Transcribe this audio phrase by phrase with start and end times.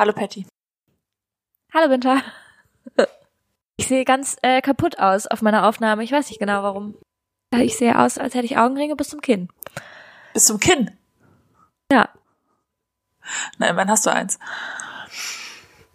[0.00, 0.46] Hallo Patty.
[1.74, 2.22] Hallo Winter.
[3.76, 6.02] Ich sehe ganz äh, kaputt aus auf meiner Aufnahme.
[6.02, 6.94] Ich weiß nicht genau warum.
[7.54, 9.50] Ich sehe aus, als hätte ich Augenringe bis zum Kinn.
[10.32, 10.90] Bis zum Kinn?
[11.92, 12.08] Ja.
[13.58, 14.38] Nein, wann hast du eins?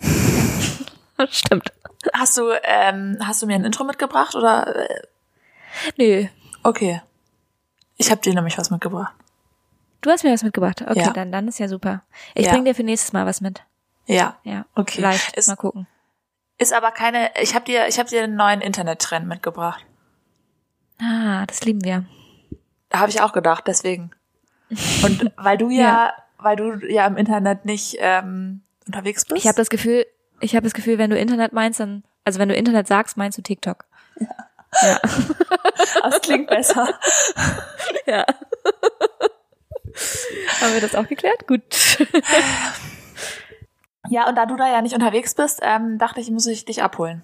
[1.32, 1.74] Stimmt.
[2.14, 4.88] Hast du, ähm, hast du mir ein Intro mitgebracht oder?
[4.88, 5.02] Äh,
[5.98, 6.28] Nö.
[6.62, 7.02] Okay.
[7.98, 9.16] Ich habe dir nämlich was mitgebracht.
[10.02, 10.84] Du hast mir was mitgebracht.
[10.84, 11.12] Okay, Ja.
[11.12, 12.04] dann, dann ist ja super.
[12.36, 12.52] Ich Ja.
[12.52, 13.64] bring dir für nächstes Mal was mit.
[14.06, 14.38] Ja.
[14.44, 14.66] Ja.
[14.76, 14.96] Okay.
[14.98, 15.36] Vielleicht.
[15.38, 15.88] Ist- Mal gucken.
[16.58, 17.32] Ist aber keine.
[17.42, 19.86] Ich habe dir, ich habe dir einen neuen Internettrend mitgebracht.
[21.02, 22.06] Ah, das lieben wir.
[22.90, 24.12] Da habe ich auch gedacht, deswegen.
[25.04, 26.14] Und weil du ja, Ja.
[26.38, 29.38] weil du ja im Internet nicht ähm, unterwegs bist.
[29.38, 30.06] Ich habe das Gefühl,
[30.40, 33.38] ich habe das Gefühl, wenn du Internet meinst, dann, also wenn du Internet sagst, meinst
[33.38, 33.84] du TikTok.
[34.20, 35.00] Ja.
[36.04, 36.98] das klingt besser.
[38.06, 38.26] Ja.
[40.62, 41.48] Haben wir das auch geklärt?
[41.48, 41.64] Gut.
[44.10, 46.84] Ja, und da du da ja nicht unterwegs bist, ähm, dachte ich, muss ich dich
[46.84, 47.24] abholen.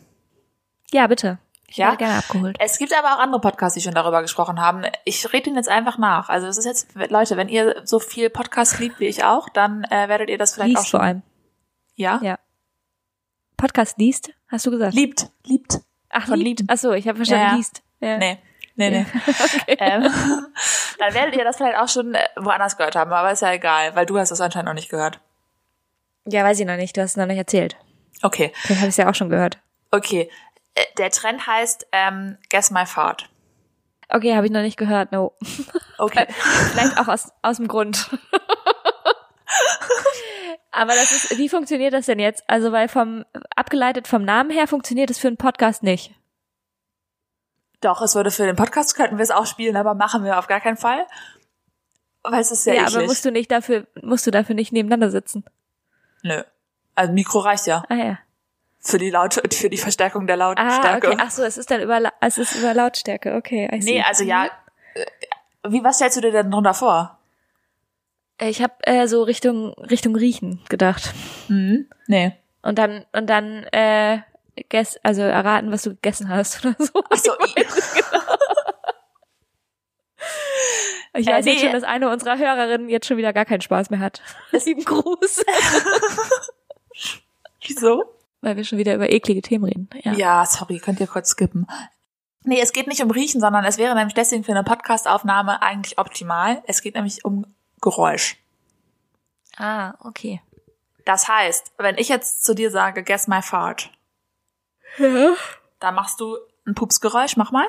[0.91, 1.38] Ja, bitte.
[1.68, 1.85] Ich Ja?
[1.88, 2.57] werde gerne abgeholt.
[2.60, 4.84] Es gibt aber auch andere Podcasts, die schon darüber gesprochen haben.
[5.05, 6.27] Ich rede Ihnen jetzt einfach nach.
[6.27, 9.85] Also es ist jetzt, Leute, wenn ihr so viel Podcast liebt wie ich auch, dann
[9.85, 10.99] äh, werdet ihr das vielleicht auch Liest schon.
[10.99, 11.21] vor allem.
[11.96, 12.20] Ja?
[12.21, 12.40] Ja.
[13.57, 14.93] Podcast liest, hast du gesagt?
[14.93, 15.79] Liebt, liebt.
[16.10, 16.63] Ach, von liebt.
[16.68, 17.84] Ach so, ich habe verstanden, Ja, liest.
[17.99, 18.18] Ja.
[18.18, 18.40] Nee,
[18.76, 19.05] nee, nee.
[19.79, 20.01] ähm,
[20.98, 23.95] dann werdet ihr das vielleicht auch schon äh, woanders gehört haben, aber ist ja egal,
[23.95, 25.20] weil du hast das anscheinend noch nicht gehört.
[26.26, 26.96] Ja, weiß ich noch nicht.
[26.96, 27.76] Du hast es noch nicht erzählt.
[28.22, 29.60] Okay, Vielleicht habe ich es ja auch schon gehört.
[29.91, 30.30] okay.
[30.76, 33.30] Äh, Der Trend heißt ähm, Guess My Fart.
[34.10, 35.12] Okay, habe ich noch nicht gehört.
[35.12, 35.34] No.
[35.98, 36.28] Okay.
[36.74, 38.10] Vielleicht auch aus, aus dem Grund.
[40.72, 42.44] Aber das ist, wie funktioniert das denn jetzt?
[42.48, 43.26] Also, weil vom,
[43.56, 46.13] abgeleitet vom Namen her funktioniert es für einen Podcast nicht.
[47.82, 50.48] Doch, es würde für den Podcast könnten wir es auch spielen, aber machen wir auf
[50.48, 51.06] gar keinen Fall.
[52.24, 52.96] Weil es ist sehr Ja, eklig.
[52.96, 55.44] aber musst du nicht dafür, musst du dafür nicht nebeneinander sitzen.
[56.24, 56.44] Nö.
[56.96, 57.84] Also Mikro reicht ja.
[57.90, 58.20] Ah, ja.
[58.80, 61.08] Für die Laut für die Verstärkung der Ah, Lautstärke.
[61.10, 61.18] okay.
[61.22, 63.36] Ach so, es ist dann über, La- es ist über Lautstärke.
[63.36, 63.91] Okay, I see.
[63.94, 64.46] nee, also ja.
[64.95, 65.06] äh,
[65.69, 67.18] Wie, was stellst du dir denn drunter vor?
[68.40, 71.13] Ich habe äh, so Richtung, Richtung Riechen gedacht.
[71.47, 71.88] Hm?
[72.07, 72.34] Nee.
[72.63, 74.19] Und dann, und dann, äh,
[74.69, 77.03] guess, also erraten, was du gegessen hast oder so.
[77.09, 77.31] Ach so,
[81.13, 81.61] Ich Äh, weiß jetzt nee.
[81.61, 84.22] schon, dass eine unserer Hörerinnen jetzt schon wieder gar keinen Spaß mehr hat.
[84.66, 85.44] Lieben Gruß.
[87.61, 88.03] wieso?
[88.41, 89.89] Weil wir schon wieder über eklige Themen reden.
[90.03, 90.13] Ja.
[90.13, 91.67] Ja, sorry, könnt ihr kurz skippen.
[92.44, 96.00] Nee, es geht nicht um Riechen, sondern es wäre nämlich deswegen für eine Podcastaufnahme eigentlich
[96.00, 96.63] optimal.
[96.66, 97.45] Es geht nämlich um
[97.81, 98.38] Geräusch.
[99.57, 100.41] Ah, okay.
[101.05, 103.91] Das heißt, wenn ich jetzt zu dir sage, guess my fart,
[104.97, 105.33] Ja.
[105.79, 107.67] dann machst du ein Pupsgeräusch, mach mal.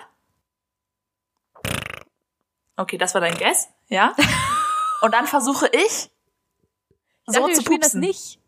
[2.82, 4.12] Okay, das war dein Guess, ja?
[5.02, 6.10] Und dann versuche ich,
[7.26, 8.00] so Dachte, zu spielen das pupsen.
[8.00, 8.40] nicht.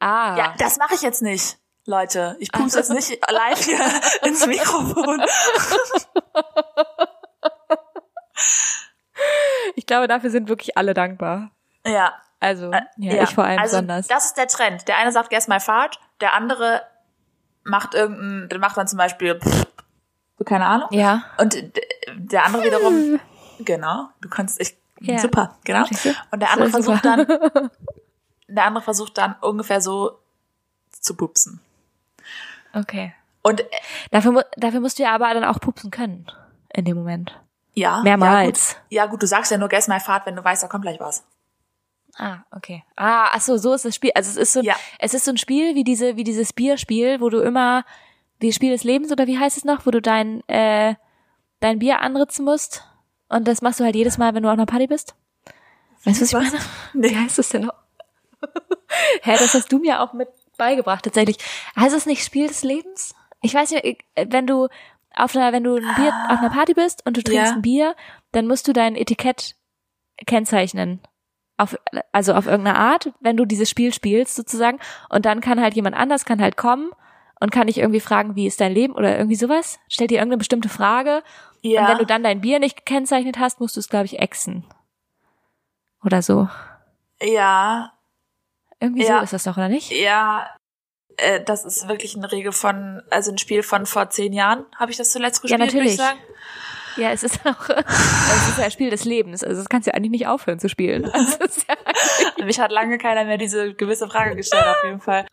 [0.00, 0.34] Ah.
[0.38, 2.36] Ja, das mache ich jetzt nicht, Leute.
[2.40, 3.78] Ich pupse jetzt nicht live hier
[4.22, 5.22] ins Mikrofon.
[9.76, 11.50] ich glaube, dafür sind wirklich alle dankbar.
[11.84, 14.06] Ja, Also, Äh, ja, ich vor allem also, besonders.
[14.06, 14.88] Das ist der Trend.
[14.88, 16.82] Der eine sagt, guess my fart, der andere
[17.64, 19.66] macht irgendein, macht dann zum Beispiel, pff,
[20.44, 20.88] keine Ahnung.
[20.92, 21.24] ja.
[21.38, 21.56] Und
[22.14, 23.20] der andere wiederum,
[23.60, 25.18] genau, du kannst, ich, Ja.
[25.18, 25.84] super, genau.
[26.30, 27.26] Und der andere So versucht dann,
[28.48, 30.18] der andere versucht dann ungefähr so
[30.90, 31.60] zu pupsen.
[32.72, 33.12] Okay.
[33.42, 33.64] Und äh,
[34.10, 36.26] Dafür, dafür musst du ja aber dann auch pupsen können.
[36.72, 37.36] In dem Moment.
[37.74, 38.72] ja, Mehrmals.
[38.72, 40.68] Ja gut, ja gut, du sagst ja nur guess my fart, wenn du weißt, da
[40.68, 41.24] kommt gleich was.
[42.16, 42.84] Ah, okay.
[42.96, 44.10] Ah, ach so, so ist das Spiel.
[44.14, 44.76] Also es ist so, ein- Ja.
[44.98, 47.84] es ist so ein Spiel wie diese, wie dieses Bierspiel, wo du immer,
[48.40, 50.94] wie Spiel des Lebens oder wie heißt es noch, wo du dein, äh,
[51.60, 52.84] dein Bier anritzen musst.
[53.28, 55.14] Und das machst du halt jedes Mal, wenn du auf einer Party bist.
[56.04, 56.64] Weißt du, was ich meine?
[56.94, 57.10] Nee.
[57.10, 57.74] Wie heißt das denn noch?
[59.22, 61.36] Hä, das hast du mir auch mit beigebracht, tatsächlich.
[61.78, 63.14] Heißt es nicht Spiel des Lebens?
[63.42, 64.68] Ich weiß nicht, ich- wenn du
[65.14, 67.54] auf einer, wenn du ein Bier, auf einer Party bist und du trinkst Ja.
[67.56, 67.94] ein Bier,
[68.32, 69.56] dann musst du dein Etikett
[70.26, 71.00] kennzeichnen.
[71.56, 71.76] Auf,
[72.12, 74.78] also auf irgendeine Art, wenn du dieses Spiel spielst, sozusagen.
[75.10, 76.90] Und dann kann halt jemand anders, kann halt kommen
[77.40, 79.78] und kann dich irgendwie fragen, wie ist dein Leben oder irgendwie sowas.
[79.88, 81.22] Stellt dir irgendeine bestimmte Frage.
[81.62, 81.82] Ja.
[81.82, 84.64] Und wenn du dann dein Bier nicht gekennzeichnet hast, musst du es, glaube ich, exen.
[86.04, 86.48] Oder so.
[87.22, 87.92] ja,
[88.80, 89.18] Irgendwie Ja.
[89.18, 89.90] so ist das doch, oder nicht?
[89.90, 90.48] ja,
[91.18, 94.90] äh, das ist wirklich eine Regel von, also ein Spiel von vor zehn Jahren, habe
[94.90, 96.16] ich das zuletzt Ja, gespielt, würde ich natürlich.
[96.16, 96.18] sagen.
[96.96, 99.44] Ja, es ist auch, es ist ein Spiel des Lebens.
[99.44, 101.10] Also das kannst du ja eigentlich nicht aufhören zu spielen.
[102.38, 105.26] Ja, Mich hat lange keiner mehr diese gewisse Frage gestellt, auf jeden Fall.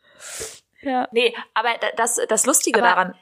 [0.81, 1.07] Ja.
[1.11, 3.15] Nee, aber da- das, das Lustige Aber- daran,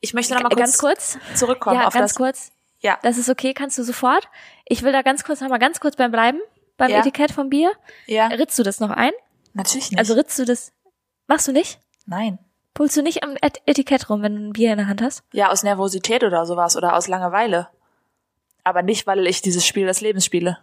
[0.00, 1.18] ich möchte noch mal kurz, ganz kurz.
[1.34, 2.16] zurückkommen ja, auf ganz das.
[2.16, 2.52] kurz.
[2.80, 2.98] Ja.
[3.02, 4.28] Das ist okay, kannst du sofort.
[4.66, 6.38] Ich will da ganz kurz noch mal ganz kurz beim bleiben,
[6.76, 6.98] beim Ja.
[6.98, 7.72] Etikett vom Bier.
[8.06, 8.26] Ja.
[8.26, 9.12] Ritzt du das noch ein?
[9.54, 9.98] Natürlich nicht.
[9.98, 10.72] Also ritzt du das,
[11.26, 11.78] machst du nicht?
[12.06, 12.38] Nein.
[12.74, 15.22] Pulst du nicht am Et Etikett rum, wenn du ein Bier in der Hand hast?
[15.32, 17.68] Ja, aus Nervosität oder sowas oder aus Langeweile.
[18.64, 20.58] Aber nicht, weil ich dieses Spiel des Lebens spiele.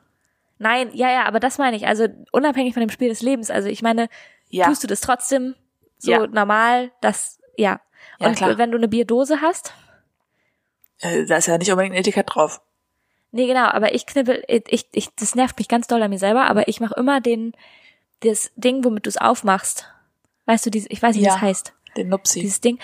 [0.60, 1.88] Nein, ja, ja, aber das meine ich.
[1.88, 3.50] Also unabhängig von dem Spiel des Lebens.
[3.50, 4.10] Also ich meine,
[4.50, 4.66] Ja.
[4.68, 5.56] tust du das trotzdem
[6.02, 6.28] so Ja.
[6.28, 7.80] normal, das, ja.
[8.20, 8.58] Ja, Und klar.
[8.58, 9.74] wenn du eine Bierdose hast,
[11.00, 12.62] Äh, Da ist ja nicht unbedingt ein Etikett drauf.
[13.32, 16.46] nee, genau, aber ich knibbel, ich, ich, das nervt mich ganz doll an mir selber,
[16.48, 17.54] aber ich mache immer den,
[18.22, 19.88] das Ding, womit du es aufmachst.
[20.46, 21.34] Weißt du, dieses, ich weiß nicht, wie Ja.
[21.34, 21.74] das heißt.
[21.98, 22.40] Den Nupsi.
[22.42, 22.78] Dieses Ding,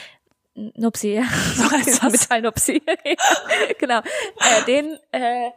[0.56, 1.24] Nupsi, ja.
[1.56, 2.12] So heißt das.
[2.12, 2.82] Metallnupsi.
[3.80, 4.00] genau.
[4.00, 5.52] Äh, den, äh,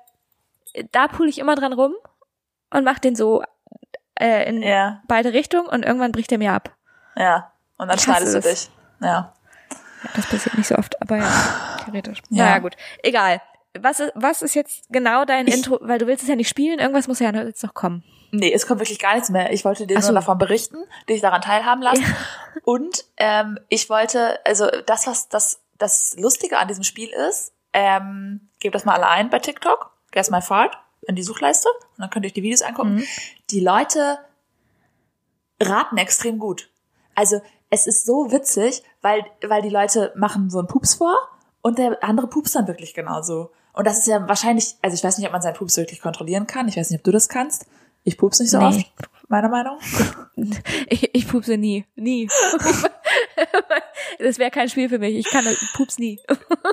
[0.93, 1.95] da pull ich immer dran rum
[2.71, 3.43] und mach den so
[4.19, 6.77] äh, in Ja, beide Richtungen und irgendwann bricht er mir ab.
[7.21, 7.53] Ja.
[7.77, 8.71] Und dann schneidest du dich.
[9.01, 9.33] Ja.
[10.03, 12.23] Ja, das passiert nicht so oft, aber ja, theoretisch.
[12.31, 12.45] Ja.
[12.45, 12.77] Naja, gut.
[13.03, 13.41] Egal.
[13.79, 15.79] Was ist, was ist jetzt genau dein Ich- Intro?
[15.83, 18.03] Weil du willst es ja nicht spielen, irgendwas muss ja jetzt noch kommen.
[18.33, 19.53] Nee, es kommt wirklich gar nichts mehr.
[19.53, 20.09] Ich wollte dir so.
[20.09, 20.79] nur davon berichten,
[21.09, 22.05] dich daran teilhaben lassen.
[22.65, 28.49] Und ähm, ich wollte, also das, was das, das Lustige an diesem Spiel ist, ähm,
[28.61, 32.11] gebt das mal alle ein bei TikTok, Guess My Fart, in die Suchleiste und dann
[32.11, 32.97] könnt ihr euch die Videos angucken.
[32.97, 33.05] Mhm.
[33.51, 34.19] Die Leute
[35.61, 36.70] raten extrem gut.
[37.21, 41.15] Also es ist so witzig, weil, weil die Leute machen so einen Pups vor
[41.61, 43.51] und der andere pups dann wirklich genauso.
[43.75, 46.47] Und das ist ja wahrscheinlich, also ich weiß nicht, ob man seinen Pups wirklich kontrollieren
[46.47, 46.67] kann.
[46.67, 47.67] Ich weiß nicht, ob du das kannst.
[48.05, 48.65] Ich pups nicht so Nee.
[48.65, 48.87] oft,
[49.29, 49.79] meiner Meinung.
[50.89, 51.85] Ich, ich pupse nie.
[51.97, 52.27] Nie.
[54.19, 55.15] das wäre kein Spiel für mich.
[55.15, 55.45] Ich kann
[55.75, 56.19] Pups nie.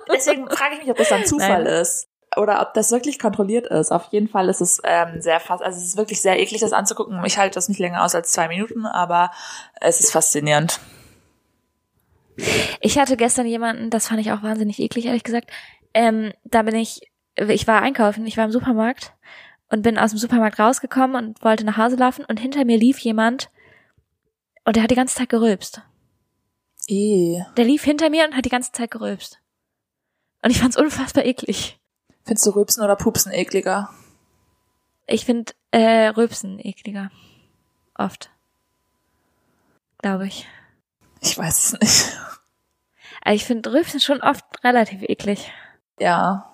[0.09, 1.81] Deswegen frage ich mich, ob das dann Zufall Nein.
[1.81, 2.07] ist.
[2.37, 3.91] Oder ob das wirklich kontrolliert ist.
[3.91, 6.73] Auf jeden Fall ist es ähm, sehr fast, also es ist wirklich sehr eklig, das
[6.73, 7.23] anzugucken.
[7.25, 9.31] Ich halte das nicht länger aus als zwei Minuten, aber
[9.81, 10.79] es ist faszinierend.
[12.81, 15.49] Ich hatte gestern jemanden, das fand ich auch wahnsinnig eklig, ehrlich gesagt.
[15.93, 19.13] Ähm, da bin ich, ich war einkaufen, ich war im Supermarkt
[19.69, 22.99] und bin aus dem Supermarkt rausgekommen und wollte nach Hause laufen und hinter mir lief
[22.99, 23.49] jemand
[24.65, 25.81] und der hat die ganze Zeit gerülpst.
[26.87, 27.41] Eh.
[27.57, 29.39] Der lief hinter mir und hat die ganze Zeit gerülpst.
[30.43, 31.79] Und ich fand's unfassbar eklig.
[32.27, 33.89] Findest du Rübsen oder Pupsen ekliger?
[35.07, 37.09] Ich find äh, Rülpsen ekliger.
[37.95, 38.29] Oft.
[39.99, 40.47] Glaube ich.
[41.21, 42.17] Ich weiß es nicht.
[43.23, 45.51] Also ich finde Rülpsen schon oft relativ eklig.
[45.99, 46.53] Ja.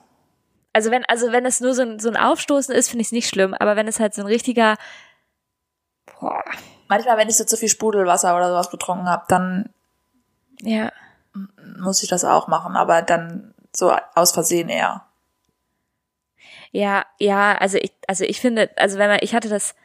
[0.72, 3.12] Also wenn, also wenn es nur so ein, so ein Aufstoßen ist, finde ich es
[3.12, 3.54] nicht schlimm.
[3.54, 4.78] Aber wenn es halt so ein richtiger,
[6.20, 6.44] boah,
[6.88, 9.70] Manchmal, wenn ich so zu viel Sprudelwasser oder sowas getrunken habe, dann
[10.62, 10.92] ja,
[11.78, 15.06] muss ich das auch machen, aber dann so aus Versehen eher.
[16.74, 19.76] Ja, ja, also ich, also ich finde, also wenn man, ich hatte das,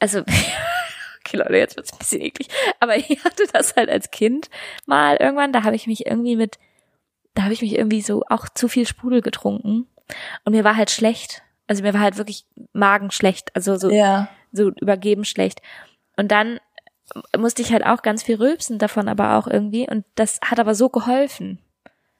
[0.00, 0.20] also,
[1.20, 2.48] okay Leute, jetzt wird's ein bisschen eklig,
[2.80, 4.48] aber ich hatte das halt als Kind
[4.86, 6.58] mal irgendwann, da habe ich mich irgendwie mit,
[7.34, 9.86] da habe ich mich irgendwie so auch zu viel Sprudel getrunken
[10.44, 11.42] und mir war halt schlecht.
[11.66, 14.28] Also mir war halt wirklich magenschlecht, also so Ja.
[14.52, 15.62] so übergeben schlecht.
[16.16, 16.60] Und dann
[17.36, 20.74] musste ich halt auch ganz viel rülpsen davon aber auch irgendwie und das hat aber
[20.74, 21.58] so geholfen,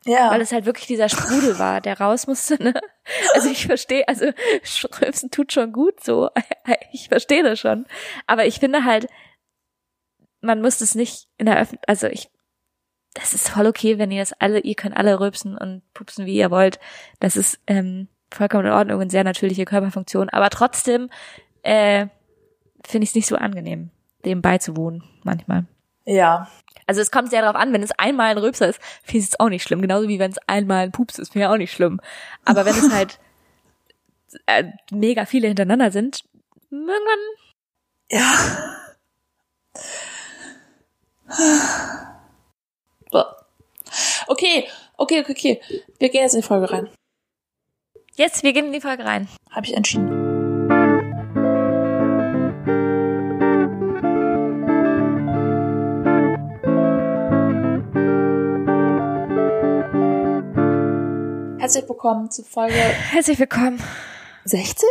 [0.06, 0.31] Ja.
[0.31, 2.75] weil es halt wirklich dieser Sprudel war, der raus musste, ne?
[3.35, 4.27] Also ich verstehe, also
[5.01, 6.31] rülpsen tut schon gut so.
[6.93, 7.87] Ich verstehe das schon,
[8.27, 9.09] aber ich finde halt
[10.45, 12.31] man muss es nicht in der Öffentlichkeit, also ich
[13.15, 16.35] das ist voll okay, wenn ihr das alle, ihr könnt alle rülpsen und pupsen, wie
[16.35, 16.81] ihr wollt.
[17.21, 20.31] Das ist ähm, vollkommen in Ordnung und sehr natürliche Körperfunktion.
[20.31, 21.09] Aber trotzdem
[21.62, 22.09] äh,
[22.85, 23.91] finde ich es nicht so angenehm,
[24.25, 25.67] dem beizuwohnen manchmal.
[26.05, 26.49] Ja.
[26.87, 29.40] Also es kommt sehr darauf an, wenn es einmal ein Rülpser ist, finde ich es
[29.40, 29.81] auch nicht schlimm.
[29.81, 32.00] Genauso wie wenn es einmal ein Pups ist, finde ich auch nicht schlimm.
[32.45, 33.19] Aber wenn es halt
[34.47, 36.25] äh, mega viele hintereinander sind,
[36.71, 37.19] irgendwann
[38.11, 38.35] Ja.
[44.26, 45.61] Okay, okay, okay, okay.
[45.99, 46.88] Wir gehen jetzt in die Folge rein.
[48.17, 49.28] Jetzt, wir gehen in die Folge rein.
[49.50, 50.24] Habe ich entschieden.
[61.95, 63.81] Willkommen zu Folge Herzlich willkommen.
[64.47, 64.85] 60?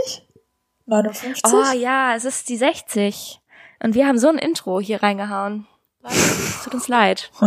[0.85, 1.43] 59?
[1.53, 3.41] Oh ja, es ist die 60.
[3.83, 5.67] Und wir haben so ein Intro hier reingehauen.
[6.01, 7.29] Es tut uns leid.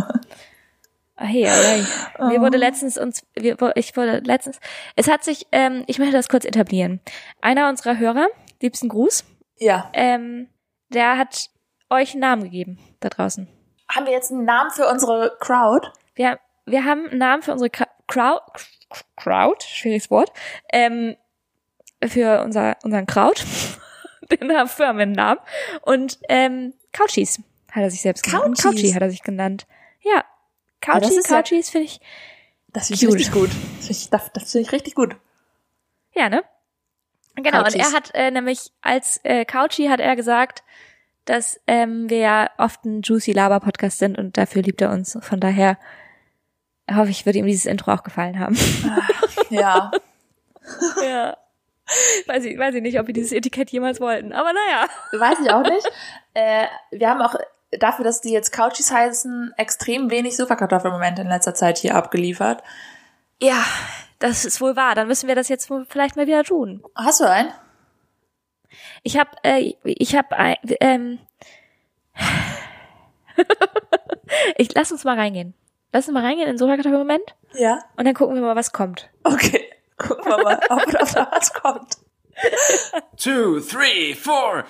[1.18, 1.82] Hey, hey,
[2.18, 2.28] hey.
[2.28, 4.60] Mir wurde letztens uns, wir, ich wurde letztens,
[4.96, 7.00] es hat sich, ähm, ich möchte das kurz etablieren.
[7.40, 8.26] Einer unserer Hörer,
[8.60, 9.24] liebsten Gruß,
[9.56, 9.88] Ja.
[9.94, 10.50] ähm,
[10.90, 11.46] der hat
[11.88, 13.48] euch einen Namen gegeben da draußen.
[13.88, 15.88] Haben wir jetzt einen Namen für unsere Crowd?
[16.16, 18.42] Wir, wir haben einen Namen für unsere Crowd,
[19.16, 20.32] Crowd, schwieriges Wort,
[20.72, 21.16] ähm,
[22.04, 23.44] für unser, unseren Kraut.
[24.30, 25.40] Den haben wir haben wir einen Namen.
[25.82, 27.40] Und ähm, Couchies
[27.70, 28.58] hat er sich selbst genannt.
[28.58, 28.62] Couchies?
[28.62, 29.66] Couchie hat er sich genannt.
[30.02, 30.24] Ja.
[30.80, 32.00] Das Couchie, ist ja- Couchies finde ich,
[32.68, 33.50] Das finde ich richtig gut.
[33.50, 35.16] Das finde ich, das, das finde ich richtig gut.
[36.14, 36.42] ja, ne?
[37.36, 37.74] Genau, Couchies.
[37.74, 40.64] und er hat äh, nämlich als äh, Couchie hat er gesagt,
[41.26, 45.18] dass ähm, wir ja oft ein Juicy Laber Podcast sind und dafür liebt er uns.
[45.20, 45.76] Von daher
[46.94, 48.56] hoffe ich, wird ihm dieses Intro auch gefallen haben.
[49.50, 49.90] Ja.
[51.02, 51.36] ja.
[52.26, 54.88] Weiß ich, weiß ich nicht, ob wir dieses Etikett jemals wollten, aber naja.
[55.12, 55.88] Weiß ich auch nicht.
[56.34, 57.36] Äh, wir haben auch
[57.70, 62.62] dafür, dass die jetzt Couchies heißen, extrem wenig Sofakartoffelmomente in letzter Zeit hier abgeliefert.
[63.40, 63.64] Ja,
[64.18, 64.94] das ist wohl wahr.
[64.94, 66.82] Dann müssen wir das jetzt vielleicht mal wieder tun.
[66.94, 67.52] Hast du einen?
[69.02, 71.18] Ich habe, äh, ich habe, äh, ähm,
[74.56, 75.54] ich lass uns mal reingehen.
[75.92, 77.78] Lass uns mal reingehen in den Sofakartoffelmoment Ja.
[77.96, 79.08] und dann gucken wir mal, was kommt.
[79.24, 79.70] Okay.
[79.98, 81.96] Gucken wir mal, ob da was kommt.
[83.16, 84.64] two, three, four.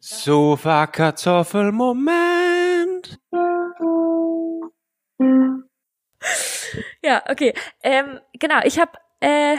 [0.00, 3.18] Sofa Kartoffelmoment.
[7.04, 7.54] Ja, okay.
[7.82, 9.56] Ähm, genau, ich habe, äh,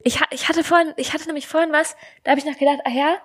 [0.00, 2.90] ich, ich hatte vorhin, ich hatte nämlich vorhin was, da habe ich noch gedacht, ah
[2.90, 3.16] ja,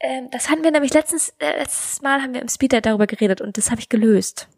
[0.00, 3.40] ähm, das hatten wir nämlich letztens, äh, letztes Mal haben wir im Speeddate darüber geredet
[3.40, 4.48] und das habe ich gelöst.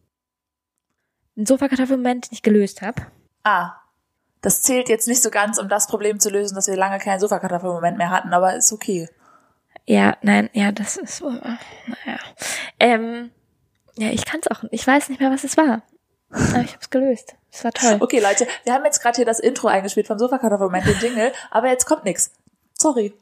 [1.36, 3.02] Ein Sofakartoffelmoment, den ich gelöst habe.
[3.44, 3.76] Ah.
[4.42, 7.20] Das zählt jetzt nicht so ganz, um das Problem zu lösen, dass wir lange keinen
[7.20, 9.08] Sofakartoffelmoment mehr hatten, aber ist okay.
[9.86, 11.56] Ja, nein, ja, das ist so, äh,
[11.86, 12.18] naja.
[12.78, 13.30] Ähm,
[13.96, 15.82] ja, ich kann's auch, ich weiß nicht mehr, was es war.
[16.30, 17.34] Aber ich hab's gelöst.
[17.50, 17.96] Es war toll.
[17.98, 21.68] Okay, Leute, wir haben jetzt gerade hier das Intro eingespielt vom Sofakartoffelmoment, den Jingle, aber
[21.68, 22.30] jetzt kommt nix.
[22.78, 23.12] Sorry.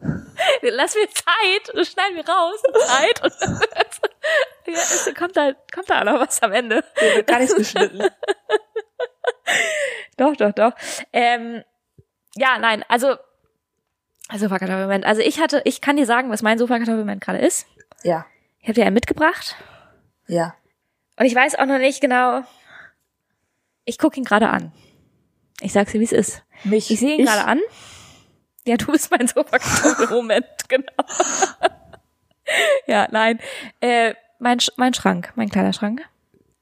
[0.62, 3.32] Lass mir Zeit, schneiden wir raus, Zeit und
[4.66, 6.84] ja, es kommt da, kommt da noch was am Ende.
[7.14, 8.02] Wird gar nichts geschnitten.
[10.16, 10.72] Doch, doch, doch.
[11.12, 11.62] Ähm,
[12.36, 13.16] ja, nein, also
[14.34, 15.04] Sofakartoffelmoment.
[15.04, 17.66] Also ich hatte, ich kann dir sagen, was mein Sofakartoffelmoment gerade ist.
[18.02, 18.26] Ja.
[18.60, 19.56] Ich habe dir einen mitgebracht
[20.26, 20.54] Ja.
[21.18, 22.42] und ich weiß auch noch nicht genau.
[23.84, 24.72] Ich gucke ihn gerade an.
[25.60, 26.42] Ich sag's dir, wie es ist.
[26.64, 26.90] Mich.
[26.90, 27.60] Ich sehe ihn gerade an.
[28.66, 30.92] Ja, du bist mein Sofakartoffelmoment, genau.
[32.86, 33.38] ja, nein.
[33.80, 36.02] Äh, mein, Sch- mein Schrank, mein Kleiderschrank,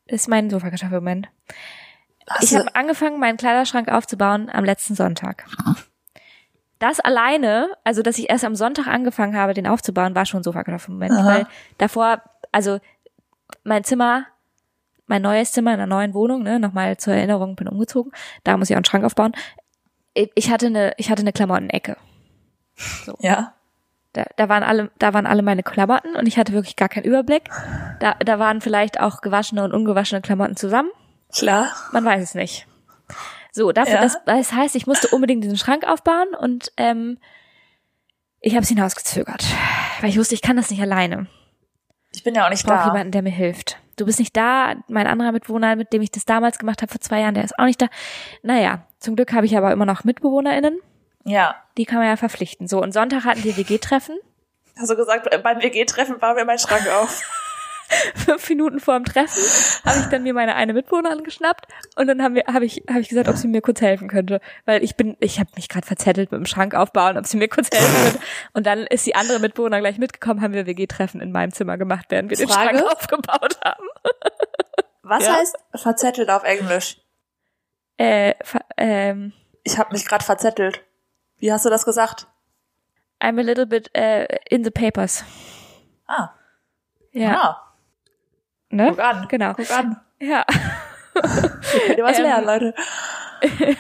[0.07, 1.29] ist mein Sofakartoffelmoment.
[2.29, 5.45] Hast Ich habe angefangen, meinen Kleiderschrank aufzubauen am letzten Sonntag.
[6.79, 10.45] Das alleine, also dass ich erst am Sonntag angefangen habe, den aufzubauen, war schon ein
[10.45, 11.13] Sofakartoffelmoment.
[11.13, 11.27] Aha.
[11.27, 11.47] Weil
[11.79, 12.79] davor, also
[13.63, 14.27] mein Zimmer,
[15.07, 18.13] mein neues Zimmer in einer neuen Wohnung, ne, nochmal zur Erinnerung, bin umgezogen.
[18.43, 19.33] Da muss ich auch einen Schrank aufbauen.
[20.15, 21.97] Ich ich hatte eine, ich hatte eine Klamottenecke.
[23.21, 23.53] ja.
[24.13, 27.03] Da, da waren alle, da waren alle meine Klamotten und ich hatte wirklich gar keinen
[27.03, 27.51] Überblick.
[27.99, 30.89] Da, da waren vielleicht auch gewaschene und ungewaschene Klamotten zusammen.
[31.35, 31.67] Klar.
[31.91, 32.69] Man weiß es nicht.
[33.51, 34.01] So, dafür, Ja.
[34.03, 37.19] das, das heißt, ich musste unbedingt diesen Schrank aufbauen und ähm,
[38.41, 39.45] ich habe es hinausgezögert,
[40.01, 41.27] weil ich wusste, ich kann das nicht alleine.
[42.13, 42.87] Ich bin ja auch nicht Ich brauche da.
[42.87, 43.79] jemanden, der mir hilft.
[43.97, 47.01] Du bist nicht da, mein anderer Mitbewohner, mit dem ich das damals gemacht habe vor
[47.01, 47.87] zwei Jahren, der ist auch nicht da.
[48.45, 50.79] Naja, zum Glück habe ich aber immer noch MitbewohnerInnen,
[51.25, 51.55] Ja.
[51.77, 52.67] die kann man ja verpflichten.
[52.69, 54.17] So, und Sonntag hatten wir WG-Treffen.
[54.79, 57.23] Hast du gesagt, beim WG-Treffen bauen wir meinen Schrank auf.
[58.15, 59.43] fünf Minuten vor dem Treffen
[59.85, 63.01] habe ich dann mir meine eine Mitbewohnerin geschnappt und dann haben wir habe ich habe
[63.01, 65.87] ich gesagt, ob sie mir kurz helfen könnte, weil ich bin ich habe mich gerade
[65.87, 68.19] verzettelt mit dem Schrank aufbauen, ob sie mir kurz helfen könnte
[68.55, 71.77] und dann ist die andere Mitbewohnerin gleich mitgekommen, haben wir WG Treffen in meinem Zimmer
[71.77, 72.79] gemacht, während wir den Frage?
[72.79, 73.85] Schrank aufgebaut haben.
[75.03, 75.35] Was Ja.
[75.37, 76.97] heißt verzettelt auf Englisch?
[77.97, 78.35] Äh,
[78.77, 79.33] ähm,
[79.63, 80.83] Ich habe mich gerade verzettelt.
[81.39, 82.27] Wie hast du das gesagt?
[83.23, 85.25] I'm a little bit äh, in the papers.
[86.07, 86.31] Ah.
[87.13, 87.75] Ja, Ah.
[88.71, 88.89] ne?
[88.91, 89.29] Guck an.
[89.29, 89.55] Genau.
[89.55, 90.01] Guck an.
[90.21, 90.45] Ja.
[91.15, 92.75] Könnt ihr was Ähm, lernen, Leute.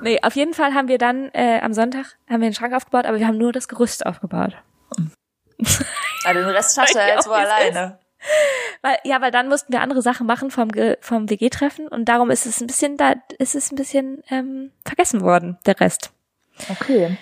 [0.00, 3.06] Nee, auf jeden Fall haben wir dann äh, am Sonntag haben wir den Schrank aufgebaut,
[3.06, 4.56] aber wir haben nur das Gerüst aufgebaut.
[6.24, 7.98] Ja, den Rest hast du ja jetzt wohl alleine.
[8.82, 10.68] Weil, ja, weil dann mussten wir andere Sachen machen vom,
[11.00, 15.20] vom WG-Treffen und darum ist es ein bisschen, da ist es ein bisschen ähm, vergessen
[15.20, 16.10] worden, der Rest.
[16.68, 17.16] Okay.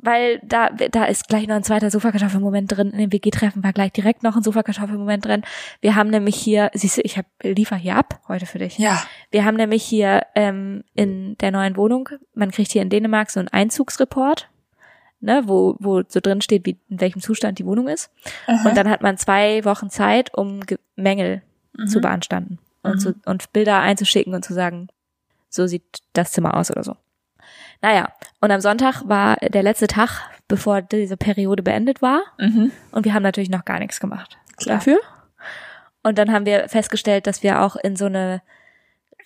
[0.00, 2.92] Weil da, da ist gleich noch ein zweiter Sofakartoffelmoment drin.
[2.92, 5.42] In dem WG-Treffen war gleich direkt noch ein Sofakartoffelmoment drin.
[5.80, 8.78] Wir haben nämlich hier, siehst du, ich hab, liefer hier ab heute für dich.
[8.78, 9.02] Ja.
[9.32, 13.40] Wir haben nämlich hier ähm, in der neuen Wohnung, man kriegt hier in Dänemark so
[13.40, 14.48] einen Einzugsreport,
[15.20, 18.10] ne, wo, wo so drin steht, wie, in welchem Zustand die Wohnung ist.
[18.64, 21.42] Und dann hat man zwei Wochen Zeit, um Ge Mängel
[21.86, 24.88] zu beanstanden und, zu, und Bilder einzuschicken und zu sagen,
[25.48, 26.96] so sieht das Zimmer aus oder so.
[27.80, 32.22] Naja, und am Sonntag war der letzte Tag, bevor diese Periode beendet war.
[32.38, 32.72] Mhm.
[32.90, 34.76] Und wir haben natürlich noch gar nichts gemacht Klar.
[34.76, 34.98] dafür.
[36.02, 38.42] Und dann haben wir festgestellt, dass wir auch in so eine,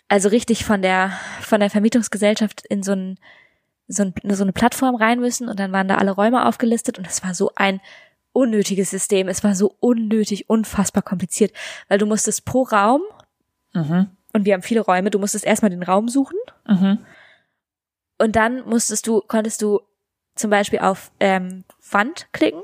[0.09, 3.19] also richtig von der, von der Vermietungsgesellschaft in so, ein,
[3.89, 5.49] so, ein, so eine Plattform rein müssen.
[5.49, 7.81] Und dann waren da alle Räume aufgelistet und es war so ein
[8.33, 9.29] unnötiges System.
[9.29, 11.53] Es war so unnötig, unfassbar kompliziert,
[11.89, 13.03] weil du musstest pro Raum,
[13.75, 14.09] Mhm.
[14.35, 16.37] und wir haben viele Räume, du musstest erstmal den Raum suchen
[16.67, 16.99] Mhm.
[18.19, 19.81] und dann musstest du, konntest du
[20.35, 22.61] zum Beispiel auf ähm, Wand klicken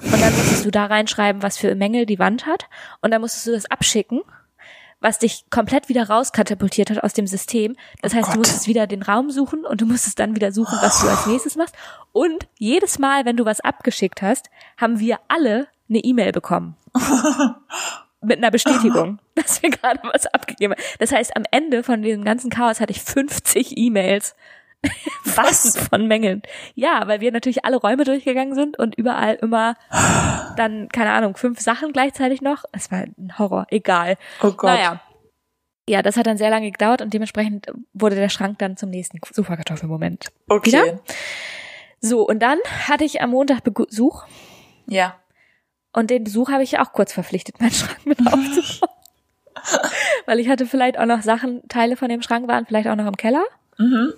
[0.00, 2.66] und dann musstest du da reinschreiben, was für Mängel die Wand hat
[3.00, 4.22] und dann musstest du das abschicken,
[5.00, 7.76] was dich komplett wieder rauskatapultiert hat aus dem System.
[8.02, 8.34] Das heißt, Gott.
[8.34, 11.26] du musstest wieder den Raum suchen und du musstest dann wieder suchen, was du als
[11.26, 11.74] nächstes machst.
[12.12, 16.76] Und jedes Mal, wenn du was abgeschickt hast, haben wir alle eine E-Mail bekommen.
[18.20, 20.82] Mit einer Bestätigung, dass wir gerade was abgegeben haben.
[20.98, 24.34] Das heißt, am Ende von diesem ganzen Chaos hatte ich 50 E-Mails
[25.36, 25.76] Was?
[25.76, 26.42] von Mängeln.
[26.74, 29.74] Ja, weil wir natürlich alle Räume durchgegangen sind und überall immer
[30.56, 32.64] dann, keine Ahnung, fünf Sachen gleichzeitig noch.
[32.72, 34.16] Es war ein Horror, egal.
[34.42, 34.70] Oh Gott.
[34.70, 35.00] Naja.
[35.88, 39.18] Ja, das hat dann sehr lange gedauert und dementsprechend wurde der Schrank dann zum nächsten
[39.32, 40.26] Sofakartoffelmoment.
[40.48, 40.68] Okay.
[40.72, 41.00] Wieder?
[42.00, 44.24] So, und dann hatte ich am Montag Besuch
[44.86, 45.16] Ja.
[45.92, 48.90] und den Besuch habe ich auch kurz verpflichtet, meinen Schrank mit aufzubauen.
[50.26, 53.06] Weil ich hatte vielleicht auch noch Sachen, Teile von dem Schrank waren vielleicht auch noch
[53.06, 53.44] im Keller.
[53.78, 54.12] Mhm.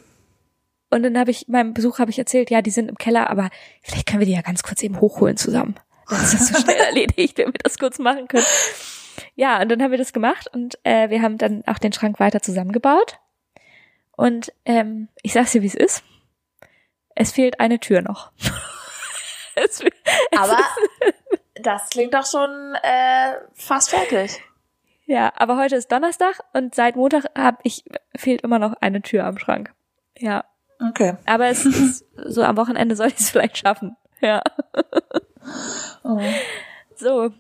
[0.90, 3.48] Und dann habe ich meinem Besuch habe ich erzählt, ja, die sind im Keller, aber
[3.80, 5.76] vielleicht können wir die ja ganz kurz eben hochholen zusammen.
[6.08, 8.46] Dann ist das so schnell erledigt, wenn wir das kurz machen können.
[9.36, 12.18] Ja, und dann haben wir das gemacht und äh, wir haben dann auch den Schrank
[12.18, 13.18] weiter zusammengebaut.
[14.16, 16.02] Und ähm, ich sag's dir, wie es ist.
[17.14, 18.32] Es fehlt eine Tür noch.
[19.54, 19.82] es,
[20.36, 20.58] Aber
[21.54, 24.42] das klingt doch schon äh, fast fertig.
[25.06, 27.84] ja, aber heute ist Donnerstag und seit Montag hab ich
[28.16, 29.72] fehlt immer noch eine Tür am Schrank.
[30.18, 30.44] Ja,
[30.88, 31.16] Okay.
[31.26, 33.96] aber es ist so am Wochenende soll ich es vielleicht schaffen.
[34.20, 34.42] Ja.
[36.02, 36.20] Oh.
[36.96, 37.30] So,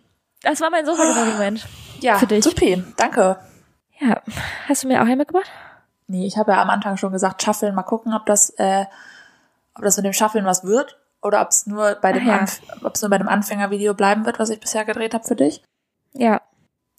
[0.42, 1.66] das war mein Sofa-Moment.
[2.00, 2.44] Ja, Für dich.
[2.44, 2.82] supi.
[2.96, 3.38] Danke.
[3.98, 4.22] Ja,
[4.68, 5.50] hast du mir auch einen mitgebracht?
[6.06, 8.86] Nee, ich habe ja am Anfang schon gesagt, Schaffeln, mal gucken, ob das, äh,
[9.74, 12.76] ob das mit dem Schaffeln was wird oder ob es nur bei dem Ach ja.
[12.82, 15.62] Ob es nur bei dem Anfängervideo bleiben wird, was ich bisher gedreht habe für dich.
[16.14, 16.40] Ja,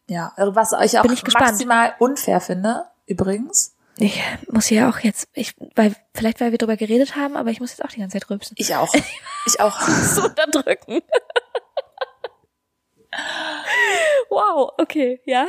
[0.07, 3.75] Ja, also was ich auch ich maximal unfair finde, übrigens.
[3.97, 7.59] Ich muss ja auch jetzt, ich, weil, vielleicht weil wir drüber geredet haben, aber ich
[7.59, 8.55] muss jetzt auch die ganze Zeit rülpsen.
[8.57, 8.93] Ich auch.
[9.47, 9.79] Ich auch.
[9.81, 11.01] so unterdrücken.
[14.29, 15.47] wow, okay, ja.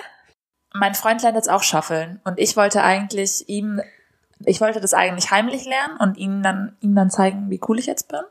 [0.72, 3.82] Mein Freund lernt jetzt auch Schaffeln und ich wollte eigentlich ihm,
[4.46, 7.84] ich wollte das eigentlich heimlich lernen und ihm dann, ihm dann zeigen, wie cool ich
[7.86, 8.22] jetzt bin.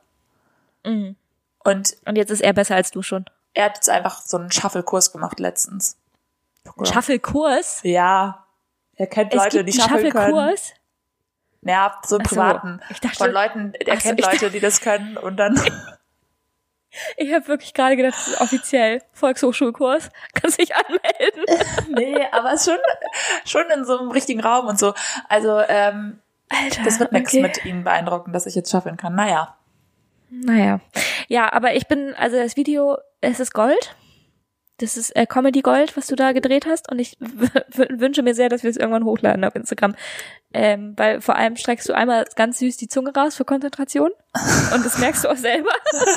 [0.84, 1.16] Mhm.
[1.64, 3.26] Und Und jetzt ist er besser als du schon.
[3.54, 5.98] er hat jetzt einfach so einen Schaffelkurs gemacht letztens.
[6.84, 7.82] Schaffelkurs?
[7.84, 8.46] Ja.
[8.96, 10.36] Er kennt Es Leute, gibt die schaffeln können.
[10.36, 10.74] Schaffelkurs?
[11.64, 12.82] Ja, so im so, privaten.
[12.90, 15.60] ich dachte- von Leuten, er so, kennt Leute, die das können und dann.
[17.16, 20.10] Ich habe wirklich gerade gedacht, das ist offiziell Volkshochschulkurs.
[20.34, 21.46] Kannst dich anmelden.
[21.96, 22.78] nee, aber schon,
[23.46, 24.94] schon in so einem richtigen Raum und so.
[25.30, 27.44] Also, ähm, Alter, das wird nichts okay.
[27.44, 29.16] mit ihm beeindrucken, dass ich jetzt schaffeln kann.
[29.16, 29.56] Naja.
[30.30, 30.82] Naja.
[31.30, 33.96] Ja, aber ich bin, also das Video, es ist Gold.
[34.82, 36.92] Das ist äh, Comedy Gold, was du da gedreht hast.
[36.92, 39.96] Und ich wünsche mir sehr, dass wir es irgendwann hochladen auf Instagram.
[40.54, 44.10] Ähm, weil vor allem streckst du einmal ganz süß die Zunge raus für Konzentration.
[44.74, 45.70] Und das merkst du auch selber.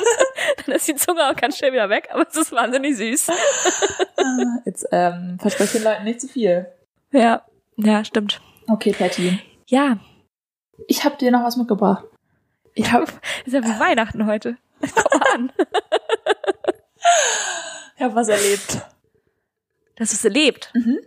[0.65, 3.27] Dann ist die Zunge auch ganz schnell wieder weg, aber es ist wahnsinnig süß.
[4.65, 6.65] Jetzt ähm, verspreche den Leuten nicht zu viel.
[7.11, 7.43] Ja,
[7.77, 8.41] ja, stimmt.
[8.67, 9.39] Okay, Patty.
[9.67, 9.99] Ja,
[10.87, 12.05] Ich habe dir noch was mitgebracht.
[12.73, 13.05] Ich habe
[13.45, 14.57] ist ja wie Weihnachten heute.
[14.81, 15.51] Komm an.
[17.95, 18.81] ich hab was erlebt.
[19.95, 20.71] Das ist erlebt.
[20.73, 20.99] Mhm.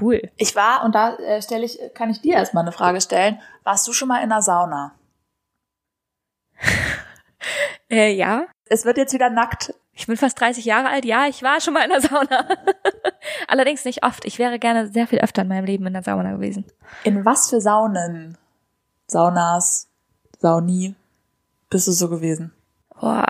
[0.00, 0.20] Cool.
[0.36, 3.40] Ich war, und da äh, stelle ich, kann ich dir erstmal eine Frage stellen.
[3.62, 4.94] Warst du schon mal in einer Sauna?
[7.90, 9.72] Äh, ja, Es wird jetzt wieder nackt.
[9.92, 11.06] Ich bin fast 30 Jahre alt.
[11.06, 12.46] Ja, ich war schon mal in der Sauna.
[13.48, 14.26] Allerdings nicht oft.
[14.26, 16.66] Ich wäre gerne sehr viel öfter in meinem Leben in der Sauna gewesen.
[17.04, 18.36] In was für Saunen?
[19.06, 19.88] Saunas,
[20.38, 20.94] Sauni,
[21.70, 22.52] bist du so gewesen?
[23.00, 23.24] Boah.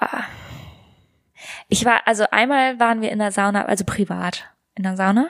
[1.69, 5.27] Ich war, also einmal waren wir in der Sauna, also privat in der Sauna.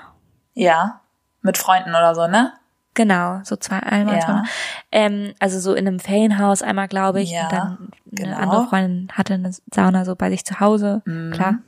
[0.54, 1.00] Ja.
[1.42, 2.52] Mit Freunden oder so, ne?
[2.94, 4.20] Genau, so zwei, einmal, Ja.
[4.20, 4.44] zweimal.
[4.90, 7.30] Ähm, also so in einem Ferienhaus einmal, glaube ich.
[7.30, 8.36] Ja, und dann eine genau.
[8.36, 11.02] andere Freundin hatte eine Sauna so bei sich zu Hause.
[11.04, 11.32] Mhm.
[11.32, 11.58] Klar.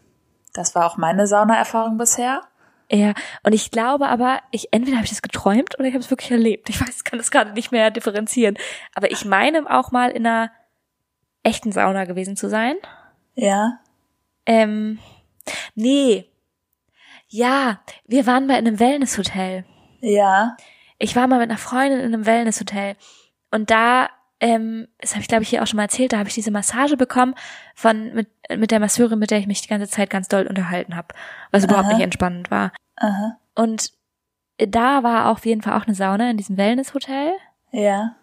[0.52, 2.42] Das war auch meine Saunaerfahrung bisher.
[2.90, 3.12] Ja,
[3.44, 6.32] und ich glaube aber, ich entweder habe ich das geträumt oder ich habe es wirklich
[6.32, 6.68] erlebt.
[6.68, 8.56] Ich weiß, kann das gerade nicht mehr differenzieren.
[8.96, 10.50] Aber ich meine auch mal in einer
[11.44, 12.74] echten Sauna gewesen zu sein.
[13.34, 13.78] Ja.
[14.50, 14.98] Ähm,
[15.76, 16.24] nee.
[17.28, 19.64] Ja, wir waren mal in einem Wellnesshotel.
[20.00, 20.56] Ja.
[20.98, 22.96] Ich war mal mit einer Freundin in einem Wellnesshotel.
[23.52, 24.08] Und da,
[24.40, 26.50] ähm, das habe ich glaube ich hier auch schon mal erzählt, da habe ich diese
[26.50, 27.36] Massage bekommen
[27.76, 30.96] von mit, mit der Masseurin, mit der ich mich die ganze Zeit ganz doll unterhalten
[30.96, 31.14] habe.
[31.52, 31.94] Was überhaupt Aha.
[31.94, 32.72] nicht entspannend war.
[32.96, 33.38] Aha.
[33.54, 33.92] Und
[34.58, 37.34] da war auf jeden Fall auch eine Sauna in diesem Wellnesshotel.
[37.70, 38.16] Ja.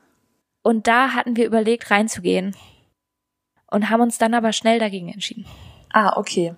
[0.62, 2.54] Und da hatten wir überlegt, reinzugehen.
[3.72, 5.46] Und haben uns dann aber schnell dagegen entschieden.
[5.98, 6.56] Ah, okay.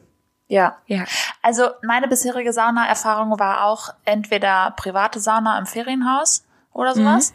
[0.48, 0.78] Ja.
[0.88, 1.06] Ja.
[1.42, 7.34] Also meine bisherige Saunaerfahrung war auch entweder private Sauna im Ferienhaus oder sowas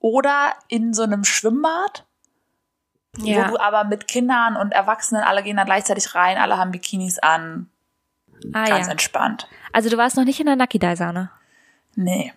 [0.00, 2.04] oder in so einem Schwimmbad.
[3.18, 3.46] Ja.
[3.48, 7.18] Wo du aber mit Kindern und Erwachsenen, alle gehen da gleichzeitig rein, alle haben Bikinis
[7.18, 7.70] an,
[8.52, 8.92] Ah ganz ja.
[8.92, 9.46] entspannt.
[9.72, 11.30] Also du warst noch nicht in der Nucky Dye Sauna.
[11.94, 12.32] Nee.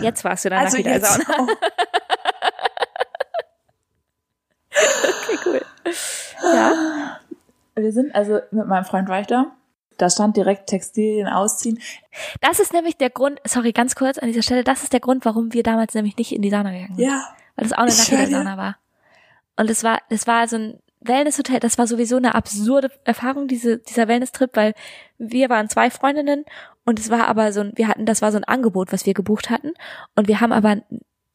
[0.00, 1.38] Jetzt warst du in der Also Nucky Dye jetzt Sauna.
[1.42, 1.48] auch.
[5.26, 5.62] Okay, cool.
[6.42, 7.20] Ja.
[7.76, 9.52] Wir sind, also mit meinem Freund war ich da.
[9.96, 11.78] Da stand direkt Textilien ausziehen.
[12.40, 15.24] Das ist nämlich der Grund, sorry, ganz kurz an dieser Stelle, das ist der Grund,
[15.24, 17.06] warum wir damals nämlich nicht in die Sauna gegangen sind.
[17.06, 17.28] Ja.
[17.54, 18.36] Weil das auch eine dir.
[18.36, 18.76] Sauna war.
[19.56, 23.78] Und es war, es war so ein Wellness-Hotel, das war sowieso eine absurde Erfahrung, diese,
[23.78, 24.74] dieser Wellness-Trip, weil
[25.18, 26.44] wir waren zwei Freundinnen
[26.84, 29.14] und es war aber so ein, wir hatten, das war so ein Angebot, was wir
[29.14, 29.72] gebucht hatten
[30.16, 30.82] und wir haben aber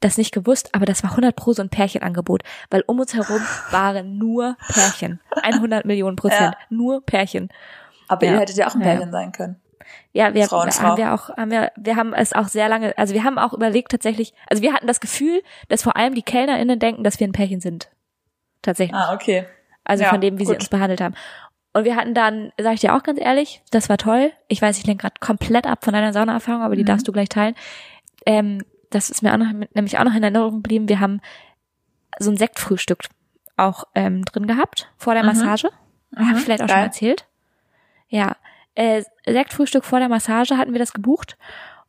[0.01, 3.41] das nicht gewusst, aber das war 100 pro so ein Pärchenangebot, weil um uns herum
[3.71, 5.19] waren nur Pärchen.
[5.43, 6.55] 100 Millionen Prozent.
[6.55, 6.65] Ja.
[6.69, 7.49] Nur Pärchen.
[8.07, 8.33] Aber Ja.
[8.33, 8.87] ihr hättet ja auch ein Ja.
[8.87, 9.55] Pärchen sein können.
[10.13, 10.81] Ja, wir, Frau Frau.
[10.83, 13.53] haben wir auch, haben wir, wir haben es auch sehr lange, also wir haben auch
[13.53, 17.27] überlegt tatsächlich, also wir hatten das Gefühl, dass vor allem die KellnerInnen denken, dass wir
[17.27, 17.89] ein Pärchen sind.
[18.61, 18.95] Tatsächlich.
[18.95, 19.45] Ah, okay.
[19.83, 20.61] Also Ja, von dem, wie sie gut.
[20.61, 21.15] uns behandelt haben.
[21.73, 24.31] Und wir hatten dann, sage ich dir auch ganz ehrlich, das war toll.
[24.47, 26.87] Ich weiß, ich lenke gerade komplett ab von deiner Saunaerfahrung, aber die Mhm.
[26.87, 27.55] darfst du gleich teilen.
[28.25, 30.89] Ähm, das ist mir auch noch, nämlich auch noch in Erinnerung geblieben.
[30.89, 31.21] Wir haben
[32.19, 32.99] so ein Sektfrühstück
[33.57, 35.29] auch ähm, drin gehabt vor der Mhm.
[35.29, 35.69] Massage.
[36.15, 36.85] Habe ich vielleicht auch schon geil.
[36.85, 37.25] erzählt.
[38.07, 38.35] Ja,
[38.75, 41.37] äh, Sektfrühstück vor der Massage hatten wir das gebucht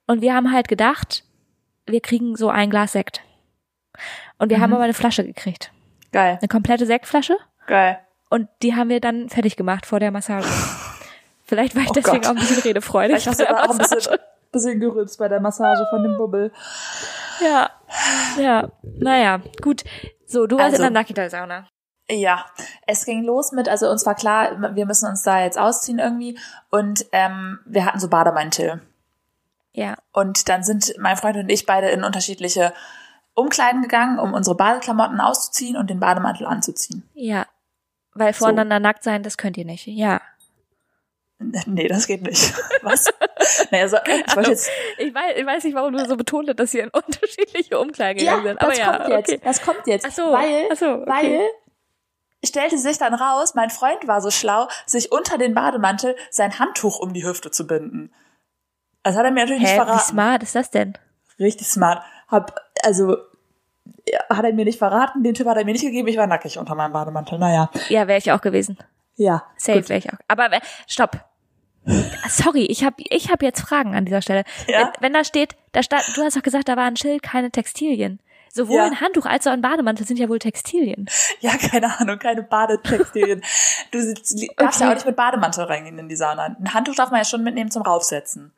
[0.06, 1.24] und wir haben halt gedacht,
[1.86, 3.22] wir kriegen so ein Glas Sekt.
[4.38, 4.62] Und wir Mhm.
[4.62, 5.72] haben aber eine Flasche gekriegt.
[6.12, 6.38] Geil.
[6.40, 7.36] Eine komplette Sektflasche.
[7.66, 7.98] Geil.
[8.28, 10.46] Und die haben wir dann fertig gemacht vor der Massage.
[11.44, 12.26] Vielleicht war ich Oh deswegen Gott.
[12.26, 13.22] auch ein bisschen redefreudig.
[13.22, 14.00] Vielleicht hast du aber auch ein bisschen.
[14.52, 16.52] Bisschen gerülpst bei der Massage von dem Bubbel.
[17.40, 17.70] Ja,
[18.38, 19.84] ja, naja, gut.
[20.26, 21.66] So, du warst Also- in der Nucky Doll Sauna.
[22.12, 22.44] Ja,
[22.88, 26.36] es ging los mit, also uns war klar, wir müssen uns da jetzt ausziehen irgendwie.
[26.70, 28.82] Und ähm, wir hatten so Bademantel.
[29.72, 32.72] Ja, Und dann sind mein Freund und ich beide in unterschiedliche
[33.34, 37.08] Umkleiden gegangen, um unsere Badeklamotten auszuziehen und den Bademantel anzuziehen.
[37.14, 37.46] ja.
[38.12, 39.86] Weil voreinander nackt sein, das könnt ihr nicht.
[39.86, 40.20] Ja.
[41.66, 42.52] Nee, das geht nicht.
[42.82, 43.06] Was?
[43.70, 44.70] naja, so, ich wollte jetzt.
[44.98, 48.22] Ich weiß, ich weiß nicht, warum du so betont hast, dass ihr in unterschiedliche Umkleiden
[48.22, 48.60] Ja, gegangen sind.
[48.60, 49.28] Aber das ja, kommt jetzt.
[49.30, 49.40] okay.
[49.42, 50.06] Das kommt jetzt.
[50.06, 51.04] Ach so, weil, ach so, okay.
[51.06, 51.40] weil
[52.44, 56.98] stellte sich dann raus, mein Freund war so schlau, sich unter den Bademantel sein Handtuch
[56.98, 58.12] um die Hüfte zu binden.
[59.02, 60.04] Das hat er mir natürlich nicht Hä, wie verraten.
[60.08, 60.96] smart ist das denn?
[61.38, 62.02] Richtig smart.
[62.28, 63.16] Hab, also,
[64.06, 66.26] ja, hat er mir nicht verraten, den Tipp hat er mir nicht gegeben, ich war
[66.26, 67.38] nackig unter meinem Bademantel.
[67.38, 68.78] Naja, Ja, wäre ich auch gewesen.
[69.16, 69.42] ja.
[69.56, 70.18] Safe wäre ich auch.
[70.28, 70.50] Aber
[70.86, 71.18] stopp.
[72.28, 74.44] Sorry, ich habe ich hab jetzt Fragen an dieser Stelle.
[74.68, 74.92] Ja?
[74.94, 77.50] Wenn, wenn da steht, da stand, du hast doch gesagt, da war ein Schild, keine
[77.50, 78.20] Textilien.
[78.52, 78.84] Sowohl Ja.
[78.86, 81.06] ein Handtuch als auch ein Bademantel sind ja wohl Textilien.
[81.40, 83.42] Ja, keine Ahnung, keine Badetextilien.
[83.92, 84.14] du
[84.56, 86.56] darfst ja auch nicht mit Bademantel reingehen in die Sauna.
[86.58, 88.52] Ein Handtuch darf man ja schon mitnehmen zum Raufsetzen.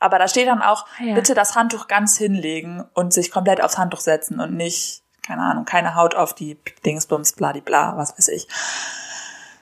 [0.00, 1.14] Aber da steht dann auch, Ah, ja.
[1.14, 5.64] bitte das Handtuch ganz hinlegen und sich komplett aufs Handtuch setzen und nicht, keine Ahnung,
[5.64, 8.46] keine Haut auf die Dingsbums, bladibla, was weiß ich.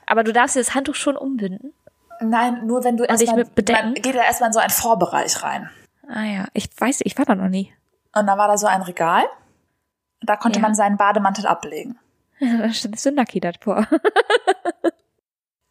[0.05, 1.72] Aber du darfst dir das Handtuch schon umbinden.
[2.20, 3.44] Nein, nur wenn du dich erstmal,
[3.83, 5.70] man geht ja erstmal in so einen Vorbereich rein.
[6.09, 7.72] Ah ja, ich weiß, ich war da noch nie.
[8.14, 9.24] Und dann war da so ein Regal.
[10.22, 10.62] Da konnte Ja.
[10.62, 11.98] man seinen Bademantel ablegen.
[12.40, 13.87] da stand so Nucky davor.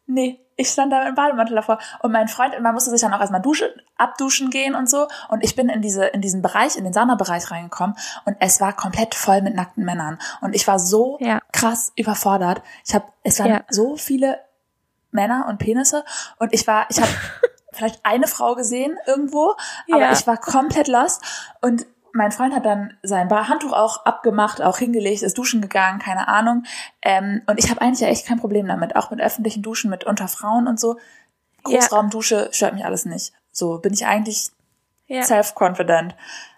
[0.08, 1.78] Nee, ich stand da mit dem Bademantel davor.
[2.00, 5.08] Und mein Freund, man musste sich dann auch erstmal duschen, abduschen gehen und so.
[5.30, 7.96] Und ich bin in diese, in diesen Bereich, in den Saunabereich reingekommen.
[8.24, 10.18] Und es war komplett voll mit nackten Männern.
[10.42, 11.40] Und ich war so Ja.
[11.52, 12.62] krass überfordert.
[12.86, 13.60] Ich habe, es waren Ja.
[13.68, 14.38] so viele
[15.16, 16.04] Männer und Penisse.
[16.38, 17.10] Und ich war, ich habe
[17.72, 19.56] vielleicht eine Frau gesehen irgendwo.
[19.90, 20.12] Aber Ja.
[20.12, 21.22] ich war komplett lost.
[21.60, 26.28] Und mein Freund hat dann sein Handtuch auch abgemacht, auch hingelegt, ist duschen gegangen, keine
[26.28, 26.62] Ahnung.
[27.02, 30.04] Ähm, und ich habe eigentlich ja echt kein Problem damit, auch mit öffentlichen Duschen, mit
[30.04, 30.96] unter Frauen und so.
[31.68, 31.80] Ja.
[31.80, 33.32] Großraumdusche stört mich alles nicht.
[33.50, 34.50] So bin ich eigentlich
[35.08, 35.22] Ja.
[35.24, 36.14] self-confident.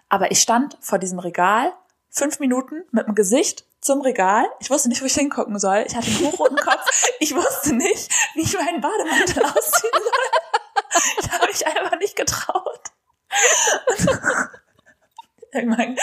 [0.07, 1.73] Aber ich stand vor diesem Regal
[2.09, 4.45] fünf Minuten mit dem Gesicht zum Regal.
[4.59, 5.85] Ich wusste nicht, wo ich hingucken soll.
[5.87, 6.85] Ich hatte einen hochroten Kopf.
[7.21, 11.21] Ich wusste nicht, wie ich meinen Bademantel ausziehen soll.
[11.21, 12.81] Ich habe mich einfach nicht getraut.
[15.51, 15.97] Irgendwann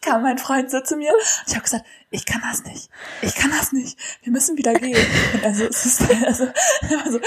[0.00, 1.12] kam mein Freund so zu mir.
[1.46, 2.88] Ich habe gesagt, ich kann das nicht.
[3.20, 3.98] Ich kann das nicht.
[4.22, 5.06] Wir müssen wieder gehen.
[5.34, 7.20] Und also, es ist also, er war so,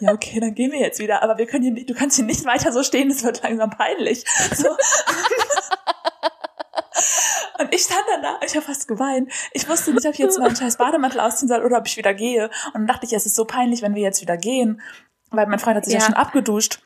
[0.00, 1.22] ja, okay, dann gehen wir jetzt wieder.
[1.22, 3.70] Aber wir können hier nicht, du kannst hier nicht weiter so stehen, es wird langsam
[3.70, 4.24] peinlich.
[4.54, 4.76] So.
[7.58, 9.32] Und ich stand dann da, ich habe fast geweint.
[9.52, 12.14] Ich wusste nicht, ob ich jetzt meinen scheiß Bademantel ausziehen soll oder ob ich wieder
[12.14, 12.46] gehe.
[12.66, 14.80] Und dann dachte ich, es ist so peinlich, wenn wir jetzt wieder gehen.
[15.30, 16.06] Weil mein Freund hat sich ja, Ja.
[16.06, 16.80] schon abgeduscht.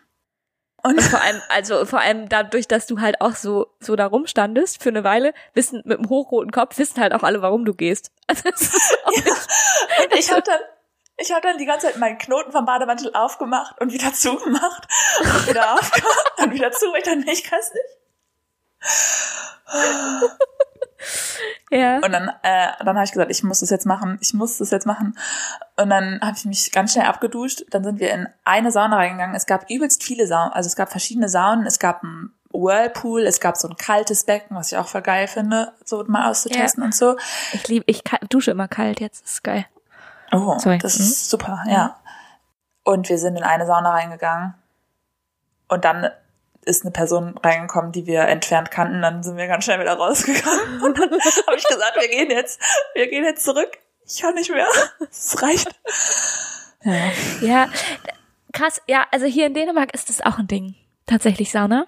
[0.84, 4.82] Und Vor allem, also vor allem dadurch, dass du halt auch so so da rumstandest
[4.82, 8.10] für eine Weile, wissen mit dem hochroten Kopf wissen halt auch alle, warum du gehst.
[8.26, 10.58] Also nicht, Und ich habe dann,
[11.18, 14.88] ich habe dann die ganze Zeit meinen Knoten vom Bademantel aufgemacht und wieder zugemacht
[15.20, 16.86] und wieder aufgemacht und wieder zu.
[16.96, 18.01] Ich dann, ich kann's nicht.
[21.70, 21.96] Ja.
[21.96, 24.70] Und dann, äh, dann habe ich gesagt, ich muss das jetzt machen, ich muss das
[24.70, 25.16] jetzt machen.
[25.76, 27.64] Und dann habe ich mich ganz schnell abgeduscht.
[27.70, 29.34] Dann sind wir in eine Sauna reingegangen.
[29.34, 31.64] Es gab übelst viele Saunen, also es gab verschiedene Saunen.
[31.66, 35.26] Es gab ein Whirlpool, es gab so ein kaltes Becken, was ich auch voll geil
[35.26, 37.16] finde, so mal auszutesten und so.
[37.54, 39.24] Ich liebe, ich dusche immer kalt jetzt.
[39.24, 39.64] Ist geil.
[40.30, 40.76] Oh, Sorry.
[40.76, 41.04] das Mhm.
[41.06, 41.96] ist super, ja.
[42.84, 44.54] Und wir sind in eine Sauna reingegangen.
[45.68, 46.10] Und dann
[46.64, 49.02] ist eine Person reingekommen, die wir entfernt kannten.
[49.02, 50.82] Dann sind wir ganz schnell wieder rausgegangen.
[50.82, 52.60] Und dann habe ich gesagt, wir gehen jetzt,
[52.94, 53.78] wir gehen jetzt zurück.
[54.06, 54.66] Ich kann nicht mehr.
[55.10, 55.68] Es reicht.
[56.84, 57.10] Ja.
[57.40, 57.68] Ja,
[58.52, 58.82] krass.
[58.88, 60.74] Ja, also hier in Dänemark ist das auch ein Ding.
[61.06, 61.86] Tatsächlich Sauna.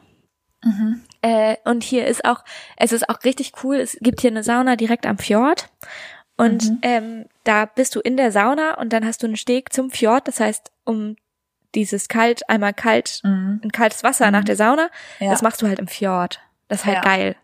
[1.22, 2.44] Äh, und hier ist auch,
[2.76, 3.76] es ist auch richtig cool.
[3.76, 5.70] Es gibt hier eine Sauna direkt am Fjord.
[6.36, 9.90] Und ähm, da bist du in der Sauna und dann hast du einen Steg zum
[9.90, 10.26] Fjord.
[10.26, 11.16] Das heißt, um
[11.74, 13.60] dieses kalt, einmal kalt, Mhm.
[13.64, 14.88] ein kaltes Wasser nach der Sauna,
[15.20, 15.30] Ja.
[15.30, 16.40] das machst du halt im Fjord.
[16.68, 17.02] Das ist halt Ja.
[17.02, 17.36] geil.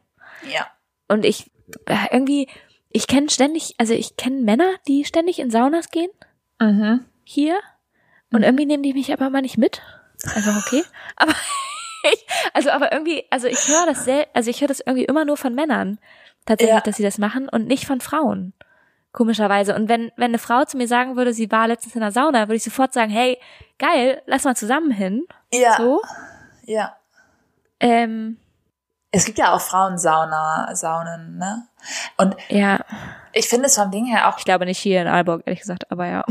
[0.50, 0.66] ja.
[1.08, 1.50] Und ich
[1.86, 2.48] äh, irgendwie,
[2.90, 6.10] ich kenne ständig, also ich kenne Männer, die ständig in Saunas gehen
[6.60, 7.04] Mhm.
[7.24, 7.58] hier
[8.32, 9.80] und irgendwie nehmen die mich aber mal nicht mit.
[10.34, 10.82] Einfach okay.
[11.16, 11.32] Aber
[12.12, 15.24] ich, also aber irgendwie, also ich höre das sel also ich höre das irgendwie immer
[15.24, 15.98] nur von Männern
[16.46, 16.80] tatsächlich, Ja.
[16.80, 18.52] dass sie das machen und nicht von Frauen.
[19.12, 19.74] Komischerweise.
[19.74, 22.42] Und wenn, wenn eine Frau zu mir sagen würde, sie war letztens in der Sauna,
[22.42, 23.38] würde ich sofort sagen, hey,
[23.78, 25.24] geil, lass mal zusammen hin.
[25.52, 25.76] Ja.
[25.76, 26.00] So.
[26.64, 26.96] Ja.
[27.80, 28.38] Ähm,
[29.10, 31.66] Es gibt ja auch Frauensauna, Saunen, ne?
[32.16, 32.84] Und ja,
[33.32, 35.90] ich finde es vom Ding her auch ich glaube nicht hier in Aalborg, ehrlich gesagt,
[35.90, 36.24] aber ja.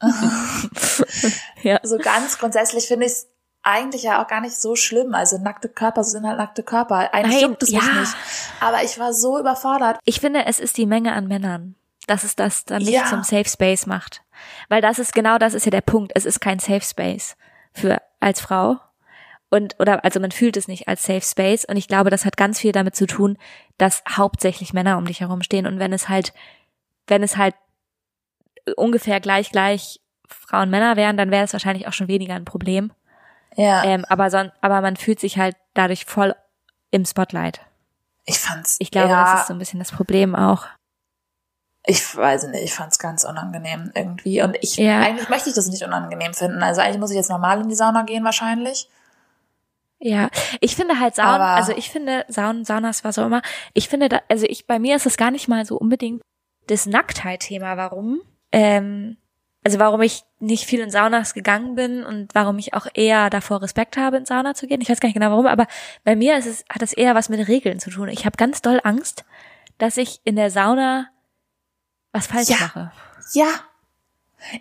[1.62, 1.80] ja.
[1.82, 3.28] so ganz grundsätzlich finde ich es
[3.62, 5.14] eigentlich ja auch gar nicht so schlimm.
[5.14, 7.12] Also nackte Körper sind halt nackte Körper.
[7.12, 7.80] Eigentlich Nein, juckt es ja.
[7.80, 8.16] mich nicht.
[8.60, 9.98] Aber ich war so überfordert.
[10.04, 13.06] Ich finde, es ist die Menge an Männern, dass es das dann nicht Ja.
[13.06, 14.22] zum Safe Space macht.
[14.68, 16.12] Weil das ist genau das ist ja der Punkt.
[16.14, 17.36] Es ist kein Safe Space
[17.72, 18.78] für als Frau.
[19.50, 21.64] Und, oder, also man fühlt es nicht als Safe Space.
[21.66, 23.36] Und ich glaube, das hat ganz viel damit zu tun,
[23.76, 25.66] dass hauptsächlich Männer um dich herum stehen.
[25.66, 26.32] Und wenn es halt,
[27.06, 27.54] wenn es halt
[28.76, 32.92] ungefähr gleich, gleich Frauen, Männer wären, dann wäre es wahrscheinlich auch schon weniger ein Problem.
[33.56, 33.84] Ja.
[33.84, 36.34] Ähm, aber son, aber man fühlt sich halt dadurch voll
[36.90, 37.60] im Spotlight.
[38.24, 38.76] ich fand's.
[38.78, 40.66] Ich glaube, ja, das ist so ein bisschen das Problem auch.
[41.84, 44.40] Ich weiß nicht, ich fand's ganz unangenehm irgendwie.
[44.42, 45.00] Und ich, Ja.
[45.00, 46.62] eigentlich möchte ich das nicht unangenehm finden.
[46.62, 48.88] Also eigentlich muss ich jetzt normal in die Sauna gehen wahrscheinlich.
[49.98, 50.28] Ja,
[50.60, 53.42] ich finde halt Saunen, Aber- also ich finde Saunen, Saunas, was auch immer,
[53.72, 56.22] ich finde da, also ich, bei mir ist es gar nicht mal so unbedingt
[56.66, 59.16] das Nacktheit-Thema, warum, ähm,
[59.64, 63.62] also warum ich nicht viel in Saunas gegangen bin und warum ich auch eher davor
[63.62, 64.80] Respekt habe, in Sauna zu gehen.
[64.80, 65.66] Ich weiß gar nicht genau warum, aber
[66.02, 68.08] bei mir ist es, hat es eher was mit Regeln zu tun.
[68.08, 69.24] Ich habe ganz doll Angst,
[69.78, 71.06] dass ich in der Sauna
[72.12, 72.56] was falsch Ja.
[72.60, 72.92] mache.
[73.34, 73.46] Ja.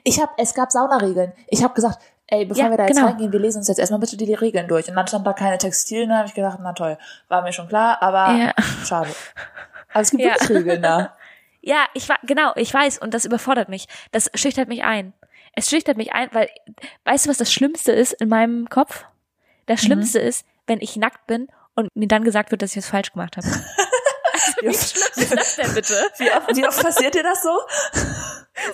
[0.03, 1.33] Ich hab, es gab Saunaregeln.
[1.47, 3.07] Ich habe gesagt, ey, bevor Ja, wir da jetzt genau.
[3.07, 4.87] reingehen, wir lesen uns jetzt erstmal bitte die Regeln durch.
[4.89, 6.97] Und dann stand da keine Textilien, da habe ich gedacht, na toll,
[7.29, 8.53] war mir schon klar, aber Ja.
[8.85, 9.09] schade.
[9.91, 10.33] Aber es gibt Ja.
[10.49, 11.15] Regeln da.
[11.63, 13.87] Ja, ich war genau, ich weiß und das überfordert mich.
[14.11, 15.13] Das schüchtert mich ein.
[15.53, 16.49] Es schüchtert mich ein, weil
[17.05, 19.05] weißt du, was das Schlimmste ist in meinem Kopf?
[19.67, 22.87] Das Schlimmste ist, wenn ich nackt bin und mir dann gesagt wird, dass ich was
[22.89, 23.45] falsch gemacht habe.
[24.61, 26.11] Wie oft, Was ist das denn bitte?
[26.17, 27.59] wie oft, wie oft passiert dir das so?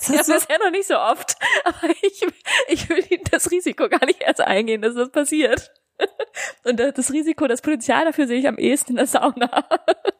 [0.09, 2.25] Ja, bisher noch nicht so oft, aber ich,
[2.67, 5.71] ich will das Risiko gar nicht erst eingehen, dass das passiert.
[6.63, 9.49] Und das Risiko, das Potenzial dafür sehe ich am ehesten in der Sauna.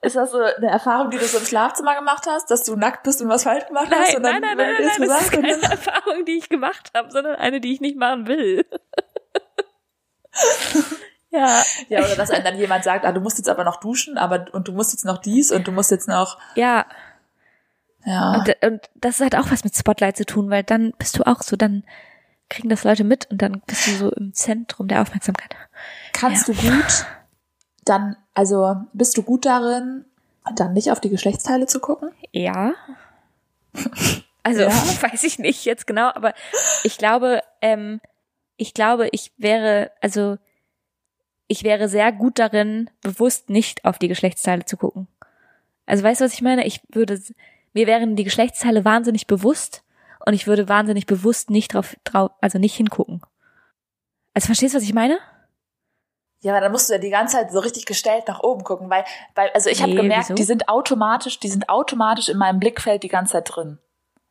[0.01, 3.03] Ist das so eine Erfahrung, die du so im Schlafzimmer gemacht hast, dass du nackt
[3.03, 4.13] bist und was falsch gemacht hast?
[4.13, 6.49] Nein, und dann, nein, nein, nein, nein, das nein, das ist keine Erfahrung, die ich
[6.49, 8.65] gemacht habe, sondern eine, die ich nicht machen will.
[11.29, 14.17] Ja, Ja, oder dass einem dann jemand sagt, ah, du musst jetzt aber noch duschen,
[14.17, 16.37] aber und du musst jetzt noch dies und du musst jetzt noch.
[16.55, 16.85] ja.
[18.05, 18.35] Ja.
[18.35, 21.41] Und, und das hat auch was mit Spotlight zu tun, weil dann bist du auch
[21.41, 21.83] so, dann
[22.47, 25.53] kriegen das Leute mit und dann bist du so im Zentrum der Aufmerksamkeit.
[26.13, 27.05] Kannst du gut
[27.83, 30.05] dann, also bist du gut darin,
[30.55, 32.11] dann nicht auf die Geschlechtsteile zu gucken?
[32.31, 32.73] Ja.
[34.43, 34.69] Also Ja.
[35.01, 36.33] weiß ich nicht jetzt genau, aber
[36.85, 37.99] ich glaube, ähm,
[38.55, 40.37] ich glaube, ich wäre, also
[41.47, 45.07] ich wäre sehr gut darin, bewusst nicht auf die Geschlechtsteile zu gucken.
[45.85, 46.65] Also weißt du, was ich meine?
[46.65, 47.21] Ich würde,
[47.73, 49.83] mir wären die Geschlechtsteile wahnsinnig bewusst
[50.25, 53.21] und ich würde wahnsinnig bewusst nicht drauf, drauf also nicht hingucken.
[54.33, 55.17] Also verstehst du, was ich meine?
[56.41, 58.89] Ja, aber dann musst du ja die ganze Zeit so richtig gestellt nach oben gucken,
[58.89, 60.35] weil, weil also ich habe Nee, gemerkt, wieso?
[60.35, 63.79] die sind automatisch, die sind automatisch in meinem Blickfeld die ganze Zeit drin.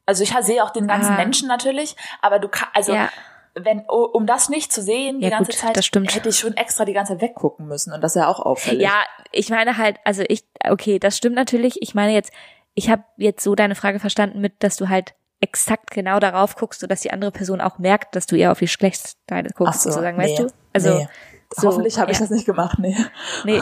[0.05, 1.17] Also ich sehe auch den ganzen Ah.
[1.17, 3.09] Menschen natürlich, aber du kannst, also Ja.
[3.59, 5.77] Wenn oh, um das nicht zu sehen die Ja, ganze gut, Zeit,
[6.15, 8.83] hätte ich schon extra die ganze Zeit weggucken müssen und das ist ja auch auffällig.
[8.83, 11.81] Ja, ich meine halt, also ich, okay, das stimmt natürlich.
[11.83, 12.31] Ich meine jetzt,
[12.75, 16.81] ich habe jetzt so deine Frage verstanden mit, dass du halt exakt genau darauf guckst,
[16.81, 20.17] sodass die andere Person auch merkt, dass du ihr auf die Geschlechtsteile guckst, so, sozusagen,
[20.19, 20.47] nee, weißt du?
[20.73, 21.09] Also, nee.
[21.55, 22.23] so, hoffentlich habe ich ja.
[22.25, 22.97] das nicht gemacht, nee.
[23.45, 23.61] nee.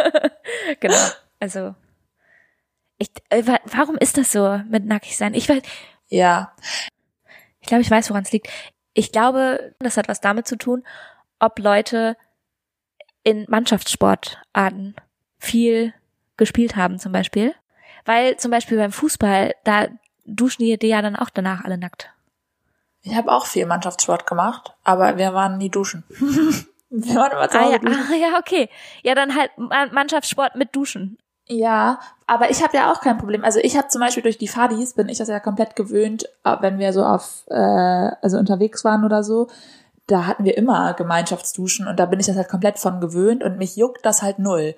[0.80, 0.96] genau.
[1.40, 1.74] Also,
[2.98, 5.34] Ich, äh, wa- warum ist das so mit nackig sein?
[5.34, 5.62] Ich weiß,
[6.08, 6.52] Ja.
[7.60, 8.48] ich glaube, ich weiß, woran es liegt.
[8.98, 10.82] Ich glaube, das hat was damit zu tun,
[11.38, 12.16] ob Leute
[13.24, 14.96] in Mannschaftssportarten
[15.38, 15.92] viel
[16.38, 17.54] gespielt haben, zum Beispiel.
[18.06, 19.88] Weil zum Beispiel beim Fußball, da
[20.24, 22.10] duschen die ja dann auch danach alle nackt.
[23.02, 26.04] Ich habe auch viel Mannschaftssport gemacht, aber wir waren nie duschen.
[26.88, 28.06] wir waren immer zu Ah Hause ja, duschen.
[28.10, 28.70] ah, ja, okay.
[29.02, 31.18] Ja, dann halt Ma- Mannschaftssport mit Duschen.
[31.48, 33.44] Ja, aber ich habe ja auch kein Problem.
[33.44, 36.56] Also ich habe zum Beispiel durch die Fadis bin ich das ja komplett gewöhnt, äh,
[36.60, 39.46] wenn wir so auf äh, also unterwegs waren oder so.
[40.08, 43.58] Da hatten wir immer Gemeinschaftsduschen und da bin ich das halt komplett von gewöhnt und
[43.58, 44.74] mich juckt das halt null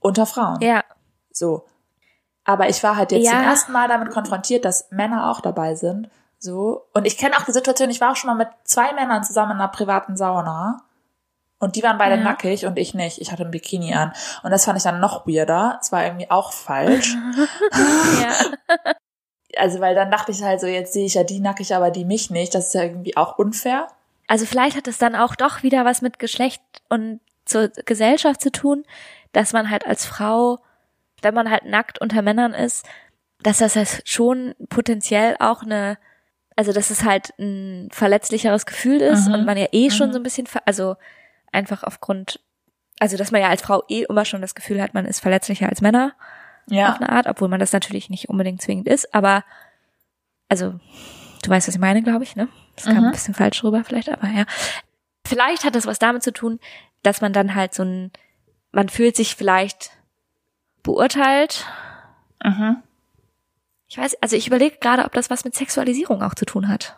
[0.00, 0.60] unter Frauen.
[0.60, 0.82] Ja,
[1.30, 1.64] So.
[2.44, 3.32] Aber ich war halt jetzt Ja.
[3.32, 6.08] zum ersten Mal damit konfrontiert, dass Männer auch dabei sind.
[6.38, 6.86] So.
[6.94, 9.52] Und ich kenne auch die Situation, ich war auch schon mal mit zwei Männern zusammen
[9.52, 10.80] in einer privaten Sauna.
[11.60, 12.22] Und die waren beide Ja.
[12.22, 13.18] nackig und ich nicht.
[13.20, 14.12] Ich hatte ein Bikini an.
[14.44, 15.78] Und das fand ich dann noch weirder.
[15.82, 17.16] Es war irgendwie auch falsch.
[18.22, 18.32] ja.
[19.56, 22.04] also, weil dann dachte ich halt so, jetzt sehe ich ja die nackig, aber die
[22.04, 22.54] mich nicht.
[22.54, 23.88] Das ist ja irgendwie auch unfair.
[24.28, 28.52] Also vielleicht hat es dann auch doch wieder was mit Geschlecht und zur Gesellschaft zu
[28.52, 28.84] tun,
[29.32, 30.58] dass man halt als Frau,
[31.22, 32.86] wenn man halt nackt unter Männern ist,
[33.42, 35.96] dass das halt schon potenziell auch eine,
[36.56, 39.34] also dass es halt ein verletzlicheres Gefühl ist Mhm.
[39.34, 40.12] und man ja eh schon Mhm.
[40.12, 40.96] so ein bisschen, also
[41.52, 42.40] einfach aufgrund,
[42.98, 45.68] also dass man ja als Frau eh immer schon das Gefühl hat, man ist verletzlicher
[45.68, 46.14] als Männer
[46.66, 46.94] auf Ja.
[46.94, 49.44] eine Art, obwohl man das natürlich nicht unbedingt zwingend ist, aber
[50.48, 50.78] also
[51.42, 52.48] du weißt, was ich meine, glaube ich, ne?
[52.76, 53.04] Das kam Mhm.
[53.06, 54.44] ein bisschen falsch rüber vielleicht, aber ja.
[55.26, 56.58] Vielleicht hat das was damit zu tun,
[57.02, 58.12] dass man dann halt so ein,
[58.72, 59.90] man fühlt sich vielleicht
[60.82, 61.66] beurteilt.
[62.42, 62.82] Mhm.
[63.88, 66.96] Ich weiß, also ich überlege gerade, ob das was mit Sexualisierung auch zu tun hat.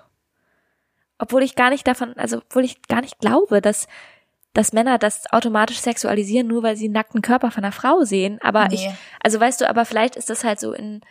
[1.19, 3.87] Obwohl ich gar nicht davon, also obwohl ich gar nicht glaube, dass
[4.53, 8.39] dass Männer das automatisch sexualisieren, nur weil sie einen nackten Körper von einer Frau sehen.
[8.43, 8.75] Aber Nee.
[8.75, 8.89] ich,
[9.23, 11.03] also weißt du, aber vielleicht ist das halt so in,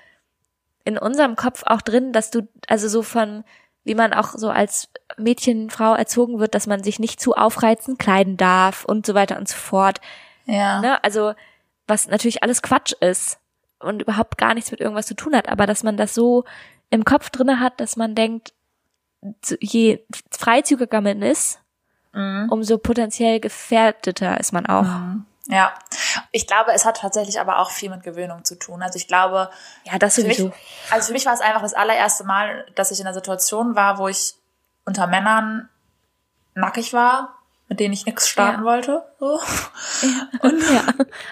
[0.83, 3.43] in unserem Kopf auch drin, dass du, also so von,
[3.85, 7.97] wie man auch so als Mädchen, Frau erzogen wird, dass man sich nicht zu aufreizend
[7.97, 10.01] kleiden darf und so weiter und so fort.
[10.45, 10.81] Ja.
[10.81, 11.03] Ne?
[11.03, 11.33] Also,
[11.87, 13.39] was natürlich alles Quatsch ist
[13.79, 16.43] und überhaupt gar nichts mit irgendwas zu tun hat, aber dass man das so
[16.89, 18.53] im Kopf drinne hat, dass man denkt,
[19.59, 21.59] je freizügiger man ist,
[22.13, 22.47] Mhm.
[22.49, 24.83] umso potenziell gefährdeter ist man auch.
[24.83, 25.25] Mhm.
[25.45, 25.73] Ja.
[26.31, 28.81] Ich glaube, es hat tatsächlich aber auch viel mit Gewöhnung zu tun.
[28.83, 29.49] Also ich glaube,
[29.83, 30.39] Ja, das Für mich,
[30.91, 33.97] also für mich war es einfach das allererste Mal, dass ich in einer Situation war,
[33.97, 34.35] wo ich
[34.85, 35.69] unter Männern
[36.53, 37.35] nackig war,
[37.67, 38.65] mit denen ich nichts starten Ja.
[38.65, 39.03] wollte.
[39.19, 39.39] So.
[40.73, 40.83] ja.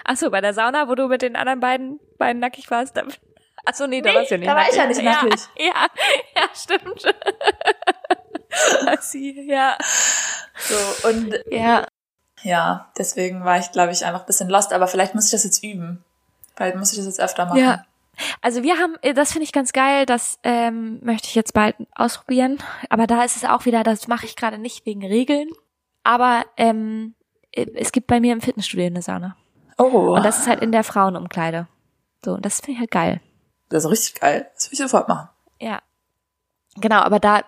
[0.04, 2.96] Achso, bei der Sauna, wo du mit den anderen beiden, beiden nackig warst.
[2.96, 3.02] Da,
[3.68, 5.40] achso, nee, da Nee, warst du ja nicht da war ich ja nicht nackig.
[5.58, 5.86] Ja, ja,
[6.36, 7.02] ja stimmt.
[9.46, 9.76] Ja.
[10.56, 11.86] So, und Ja.
[12.42, 15.44] ja, deswegen war ich, glaube ich, einfach ein bisschen lost, aber vielleicht muss ich das
[15.44, 16.02] jetzt üben.
[16.56, 17.58] Vielleicht muss ich das jetzt öfter machen.
[17.58, 17.84] Ja.
[18.40, 21.76] Also wir haben, äh, das finde ich ganz geil, das ähm, möchte ich jetzt bald
[21.94, 22.58] ausprobieren.
[22.90, 25.48] Aber da ist es auch wieder, das mache ich gerade nicht wegen Regeln.
[26.02, 27.14] Aber ähm,
[27.52, 29.36] äh, es gibt bei mir im Fitnessstudio eine Sauna.
[29.76, 31.68] Oh, Und das ist halt in der Frauenumkleide.
[32.24, 33.20] So, und das finde ich halt geil.
[33.68, 34.50] Das ist richtig geil.
[34.54, 35.28] Das will ich sofort machen.
[35.60, 35.80] Ja.
[36.76, 37.42] Genau, aber da,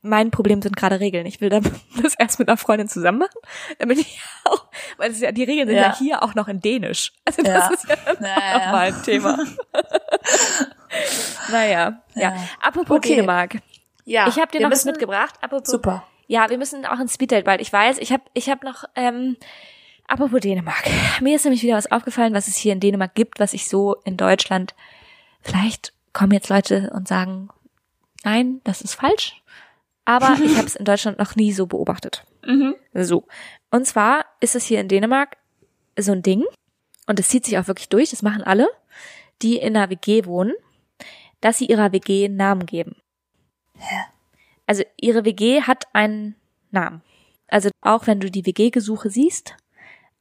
[0.00, 1.24] mein Problem sind gerade Regeln.
[1.26, 1.62] Ich will dann
[2.02, 3.38] das erst mit einer Freundin zusammen machen,
[3.78, 5.82] damit ich auch, weil es ja, die Regeln sind ja.
[5.88, 5.96] Ja.
[5.98, 7.12] hier auch noch in Dänisch.
[7.24, 7.70] Also das Ja.
[7.72, 8.58] ist ja Ja, ja, ja.
[8.58, 9.38] nochmal ein Thema.
[11.50, 12.20] naja, ja.
[12.34, 12.36] Ja.
[12.60, 13.14] Apropos Okay.
[13.16, 13.58] Dänemark.
[14.04, 15.34] Ja, Ich habe dir noch was mitgebracht.
[15.40, 16.04] Apropos, Super.
[16.26, 17.60] Ja, wir müssen auch ins Speeddate bald.
[17.60, 19.36] Ich weiß, ich habe ich hab noch, ähm,
[20.08, 20.82] apropos Dänemark.
[21.20, 23.96] Mir ist nämlich wieder was aufgefallen, was es hier in Dänemark gibt, was ich so
[24.04, 24.74] in Deutschland,
[25.42, 27.48] vielleicht kommen jetzt Leute und sagen,
[28.24, 29.42] nein, das ist falsch.
[30.04, 32.24] Aber ich habe es in Deutschland noch nie so beobachtet.
[32.44, 32.74] Mhm.
[32.94, 33.26] So.
[33.70, 35.36] Und zwar ist es hier in Dänemark
[35.98, 36.44] so ein Ding,
[37.06, 38.68] und es zieht sich auch wirklich durch, das machen alle,
[39.42, 40.54] die in einer WG wohnen,
[41.40, 42.96] dass sie ihrer WG einen Namen geben.
[44.66, 46.36] Also ihre WG hat einen
[46.70, 47.02] Namen.
[47.48, 49.56] Also auch wenn du die WG-Gesuche siehst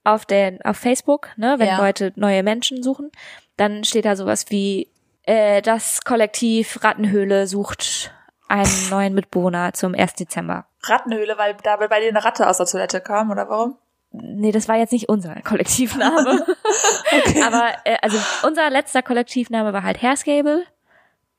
[0.04, 1.78] auf der auf Facebook, ne, wenn Ja.
[1.78, 3.12] Leute neue Menschen suchen,
[3.56, 4.88] dann steht da sowas wie
[5.32, 8.14] äh, das Kollektiv Rattenhöhle sucht
[8.50, 10.16] einen neuen Mitbewohner zum 1.
[10.16, 10.66] Dezember.
[10.84, 13.78] Rattenhöhle, weil da bei dir eine Ratte aus der Toilette kam, oder warum?
[14.12, 16.46] Nee, das war jetzt nicht unser Kollektivname.
[17.46, 20.64] Aber äh, also unser letzter Kollektivname war halt Hairskable.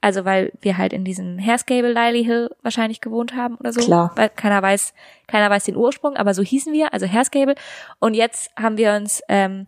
[0.01, 3.81] Also weil wir halt in diesem Hairskable Lily Hill wahrscheinlich gewohnt haben oder so.
[3.83, 4.13] Klar.
[4.15, 4.95] Weil keiner weiß,
[5.27, 7.57] keiner weiß den Ursprung, aber so hießen wir, also Hairskable.
[7.99, 9.67] Und jetzt haben wir uns, ähm,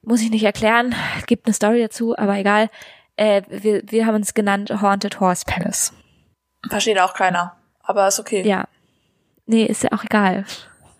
[0.00, 0.94] muss ich nicht erklären,
[1.26, 2.70] gibt eine Story dazu, aber egal.
[3.18, 5.92] Äh, wir, wir haben uns genannt Haunted Horse Palace.
[6.70, 7.56] Versteht auch keiner.
[7.82, 8.46] Aber ist okay.
[8.46, 8.68] Ja.
[9.46, 10.44] Nee, ist ja auch egal.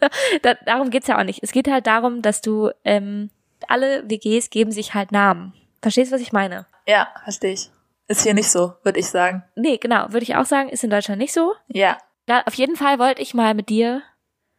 [0.42, 1.42] da, darum geht's ja auch nicht.
[1.42, 3.30] Es geht halt darum, dass du, ähm,
[3.68, 5.52] alle WGs geben sich halt Namen.
[5.80, 6.66] Verstehst du, was ich meine?
[6.86, 7.70] Ja, verstehe ich.
[8.08, 9.44] Ist hier nicht so, würde ich sagen.
[9.54, 11.54] Nee, genau, würde ich auch sagen, ist in Deutschland nicht so.
[11.68, 11.98] Ja.
[12.28, 14.02] Ja, auf jeden Fall wollte ich mal mit dir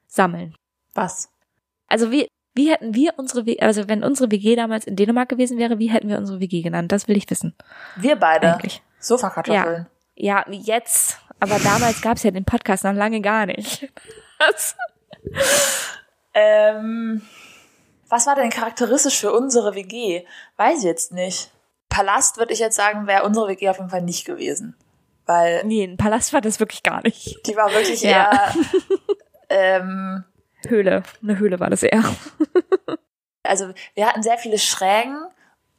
[0.07, 0.55] sammeln.
[0.93, 1.29] Was?
[1.87, 5.57] Also wie, wie hätten wir unsere, W- also wenn unsere WG damals in Dänemark gewesen
[5.57, 6.91] wäre, wie hätten wir unsere WG genannt?
[6.91, 7.55] Das will ich wissen.
[7.95, 8.53] Wir beide.
[8.53, 8.81] Eigentlich.
[8.99, 9.87] Sofakartoffeln.
[10.15, 11.19] Ja, jetzt.
[11.39, 13.87] Aber damals gab es ja den Podcast noch lange gar nicht.
[14.39, 14.75] Was?
[16.33, 17.21] Ähm,
[18.09, 20.25] was war denn charakteristisch für unsere WG?
[20.57, 21.51] Weiß ich jetzt nicht.
[21.89, 24.75] Palast würde ich jetzt sagen, wäre unsere WG auf jeden Fall nicht gewesen.
[25.25, 27.39] Weil Nee, ein Palast war das wirklich gar nicht.
[27.47, 28.31] die war wirklich Ja.
[28.31, 28.53] eher,
[29.49, 30.23] ähm,
[30.67, 31.03] Höhle.
[31.23, 32.03] Eine Höhle war das eher.
[33.43, 35.17] also wir hatten sehr viele Schrägen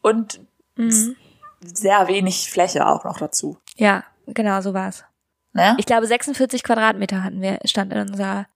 [0.02, 0.40] und
[0.76, 1.16] Mhm.
[1.60, 3.58] sehr wenig Fläche auch noch dazu.
[3.76, 5.04] Ja, genau, so war's.
[5.52, 5.74] Ne?
[5.78, 8.46] Ich glaube, 46 Quadratmeter hatten wir, stand in unserer,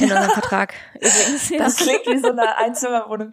[0.00, 0.74] in unserem Vertrag.
[0.96, 1.48] Übrigens.
[1.48, 1.58] Ja.
[1.58, 3.32] Das klingt wie so eine Einzimmerwohnung.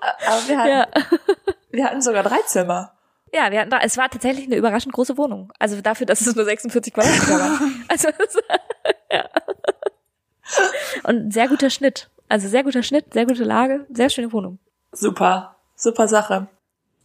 [0.00, 0.86] Aber wir hatten, ja.
[1.72, 2.92] wir hatten sogar drei Zimmer.
[3.32, 5.52] ja, wir hatten da, es war tatsächlich eine überraschend große Wohnung.
[5.58, 7.84] Also dafür, dass es nur 46 Quadratmeter waren.
[7.88, 8.08] Also,
[9.10, 9.24] ja.
[11.04, 12.10] Und ein sehr guter Schnitt.
[12.28, 14.58] Also sehr guter Schnitt, sehr gute Lage, sehr schöne Wohnung.
[14.92, 16.48] Super, super Sache.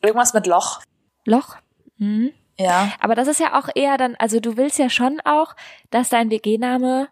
[0.02, 0.82] Irgendwas mit Loch.
[1.26, 1.58] Loch.
[1.98, 2.32] Mhm.
[2.58, 2.92] Ja.
[3.00, 5.56] Aber das ist ja auch eher dann, also du willst ja schon auch,
[5.90, 7.08] dass dein WG-Name,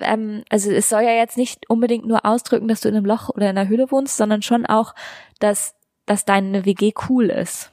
[0.00, 3.28] ähm, also es soll ja jetzt nicht unbedingt nur ausdrücken, dass du in einem Loch
[3.28, 4.94] oder in einer Höhle wohnst, sondern schon auch,
[5.40, 5.74] dass,
[6.06, 7.70] dass deine WG cool ist.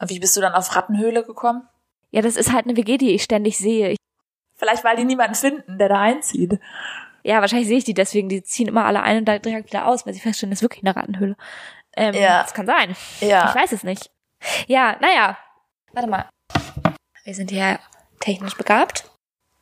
[0.00, 1.68] Und wie bist du dann auf Rattenhöhle gekommen?
[2.10, 3.96] Ja, das ist halt eine WG, die ich ständig sehe.
[4.60, 6.58] Ich, Vielleicht, weil die niemanden finden, der da einzieht.
[7.22, 9.86] ja, wahrscheinlich sehe ich die deswegen, die ziehen immer alle ein und da direkt wieder
[9.86, 11.36] aus, weil sie feststellen, das ist wirklich eine Rattenhöhle.
[11.96, 12.42] Ähm, Ja.
[12.42, 12.94] Das kann sein.
[13.20, 13.48] Ja.
[13.48, 14.10] Ich weiß es nicht.
[14.66, 15.36] Ja, naja.
[15.92, 16.28] Warte mal.
[17.24, 17.78] Wir sind hier
[18.20, 19.10] technisch begabt.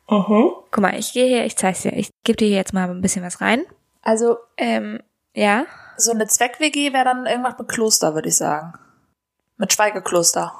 [0.09, 0.51] Mhm.
[0.71, 1.93] Guck mal, ich gehe hier, ich zeig's dir.
[1.93, 3.63] Ich gebe dir jetzt mal ein bisschen was rein.
[4.01, 5.01] Also, Ähm,
[5.33, 5.65] ja.
[5.97, 8.73] so eine Zweck-WG wäre dann irgendwas mit Kloster, würde ich sagen.
[9.57, 10.53] Mit Schweigekloster.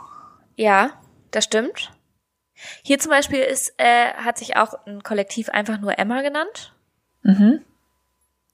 [0.56, 0.92] Ja,
[1.32, 1.92] das stimmt.
[2.84, 6.74] Hier zum Beispiel ist, äh, hat sich auch ein Kollektiv einfach nur Emma genannt.
[7.24, 7.62] Mhm.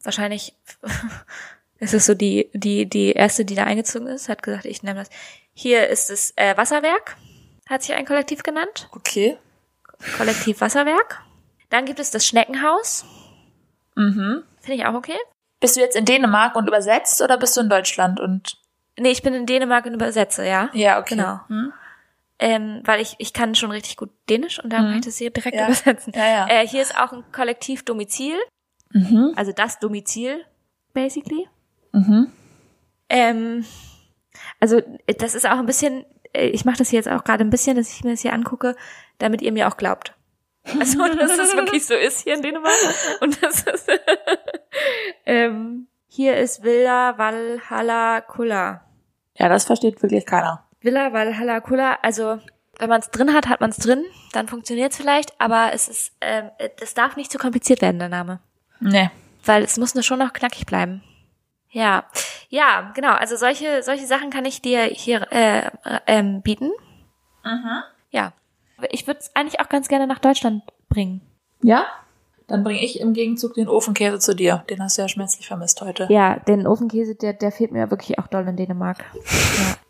[0.03, 0.53] Wahrscheinlich
[1.79, 4.99] ist es so die, die, die erste, die da eingezogen ist, hat gesagt, ich nenne
[4.99, 5.09] das.
[5.53, 7.17] Hier ist es äh, Wasserwerk,
[7.67, 8.89] hat sich ein Kollektiv genannt.
[8.91, 9.37] Okay.
[10.17, 11.21] Kollektiv Wasserwerk.
[11.69, 13.05] Dann gibt es das Schneckenhaus.
[13.95, 14.43] Mhm.
[14.61, 15.17] Finde ich auch okay.
[15.59, 18.57] Bist du jetzt in Dänemark und übersetzt oder bist du in Deutschland und?
[18.97, 20.69] Nee, ich bin in Dänemark und übersetze, ja.
[20.73, 21.15] Ja, okay.
[21.15, 21.39] Genau.
[21.47, 21.73] Hm?
[22.37, 25.29] Ähm, weil ich, ich kann schon richtig gut Dänisch und dann kann ich das hier
[25.31, 25.67] direkt Ja.
[25.67, 26.11] übersetzen.
[26.15, 26.47] Ja, ja.
[26.49, 28.35] Äh, hier ist auch ein Kollektiv Domizil,
[28.91, 29.33] Mhm.
[29.35, 30.43] also das Domizil,
[30.93, 31.47] basically.
[31.93, 32.31] Mhm.
[33.09, 33.65] Ähm,
[34.59, 34.77] also
[35.07, 37.49] äh, das ist auch ein bisschen, äh, ich mache das hier jetzt auch gerade ein
[37.49, 38.75] bisschen, dass ich mir das hier angucke,
[39.17, 40.13] damit ihr mir auch glaubt.
[40.79, 42.73] Also, dass das wirklich so ist hier in Dänemark.
[43.21, 43.87] Und das ist,
[45.25, 48.81] ähm, hier ist Villa Valhalla Kulla.
[49.35, 50.64] Ja, das versteht wirklich keiner.
[50.85, 52.39] Villa Valhalla Kulla, also
[52.77, 55.87] wenn man es drin hat, hat man es drin, dann funktioniert es vielleicht, aber es
[55.87, 58.39] ist, ähm, das darf nicht zu kompliziert werden, der Name.
[58.79, 59.09] Nee.
[59.43, 61.03] Weil es muss nur schon noch knackig bleiben.
[61.69, 62.05] Ja,
[62.49, 63.13] ja, genau.
[63.13, 65.71] Also solche solche Sachen kann ich dir hier äh, äh,
[66.07, 66.71] ähm, bieten.
[68.11, 68.33] Ja,
[68.91, 71.21] ich würde es eigentlich auch ganz gerne nach Deutschland bringen.
[71.61, 71.85] Ja?
[72.47, 74.63] Dann bringe ich im Gegenzug den Ofenkäse zu dir.
[74.69, 76.07] Den hast du ja schmerzlich vermisst heute.
[76.09, 79.03] Ja, den Ofenkäse, der der fehlt mir wirklich auch doll in Dänemark.
[79.13, 79.75] Ja.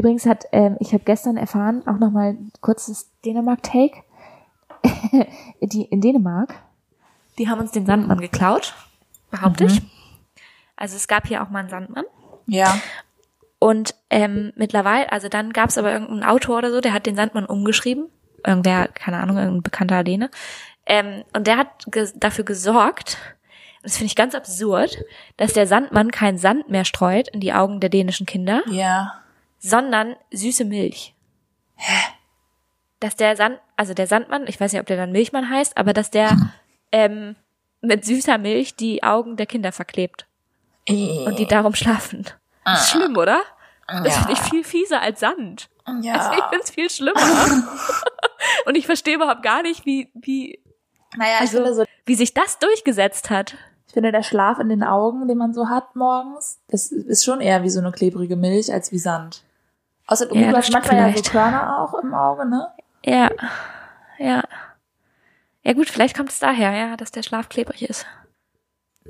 [0.00, 4.02] Übrigens hat ähm, ich habe gestern erfahren, auch noch mal ein kurzes Dänemark-Take.
[5.60, 6.54] die in Dänemark,
[7.38, 8.74] die haben uns den Sandmann geklaut,
[9.30, 9.82] behaupte ich.
[10.74, 12.06] Also es gab hier auch mal einen Sandmann.
[12.46, 12.80] Ja.
[13.58, 17.14] Und ähm, mittlerweile, also dann gab es aber irgendeinen Autor oder so, der hat den
[17.14, 18.06] Sandmann umgeschrieben.
[18.46, 20.30] Irgendwer, keine Ahnung, irgendein bekannter Däne.
[20.86, 23.18] Ähm, und der hat ge dafür gesorgt,
[23.82, 24.96] und das finde ich ganz absurd,
[25.36, 29.19] dass der Sandmann keinen Sand mehr streut in die Augen der dänischen Kinder, Ja.
[29.60, 31.14] Sondern süße Milch.
[31.76, 32.12] Hä?
[32.98, 35.92] Dass der Sand, also der Sandmann, ich weiß nicht, ob der dann Milchmann heißt, aber
[35.92, 36.36] dass der
[36.92, 37.36] ähm,
[37.80, 40.26] mit süßer Milch die Augen der Kinder verklebt
[40.88, 42.26] und die darum schlafen.
[42.64, 43.40] Das ist schlimm, oder?
[43.86, 45.68] Das finde ich viel fieser als Sand.
[45.84, 46.48] Also ich Ja.
[46.50, 47.20] finde es viel schlimmer.
[48.66, 50.60] und ich verstehe überhaupt gar nicht, wie, wie,
[51.16, 53.56] Naja, ich also, finde so, wie sich das durchgesetzt hat.
[53.86, 57.40] ich finde der Schlaf in den Augen, den man so hat morgens, das ist schon
[57.40, 59.42] eher wie so eine klebrige Milch als wie Sand.
[60.10, 61.30] Außerdem, Ja, du das hast manchmal stimmt ja so vielleicht.
[61.32, 62.68] Körner auch im Auge, ne?
[63.04, 63.30] Ja,
[64.18, 64.42] ja.
[65.62, 68.06] Ja gut, vielleicht kommt es daher, ja, dass der Schlaf klebrig ist.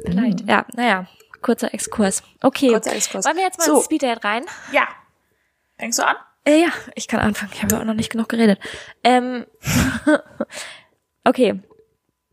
[0.05, 0.40] Vielleicht.
[0.48, 1.07] Ja, naja,
[1.42, 2.22] kurzer Exkurs.
[2.42, 2.68] Okay.
[2.68, 3.24] Kurzer Exkurs.
[3.24, 3.76] Wollen wir jetzt mal So.
[3.76, 4.44] ins Speeddate rein?
[4.72, 4.86] Ja.
[5.78, 6.16] Fängst du an?
[6.44, 7.53] Äh, ja, ich kann anfangen.
[7.55, 8.59] Ich habe ja auch noch nicht genug geredet.
[9.05, 9.46] Ähm,
[11.24, 11.61] okay.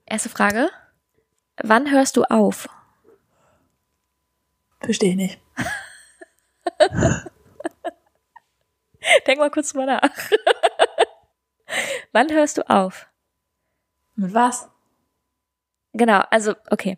[0.05, 0.69] Erste Frage.
[1.63, 2.67] Wann hörst du auf?
[4.81, 5.39] Verstehe ich nicht.
[9.27, 10.01] Denk mal kurz drüber nach.
[12.11, 13.07] Wann hörst du auf?
[14.15, 14.69] Mit was?
[15.93, 16.97] Genau, also, okay.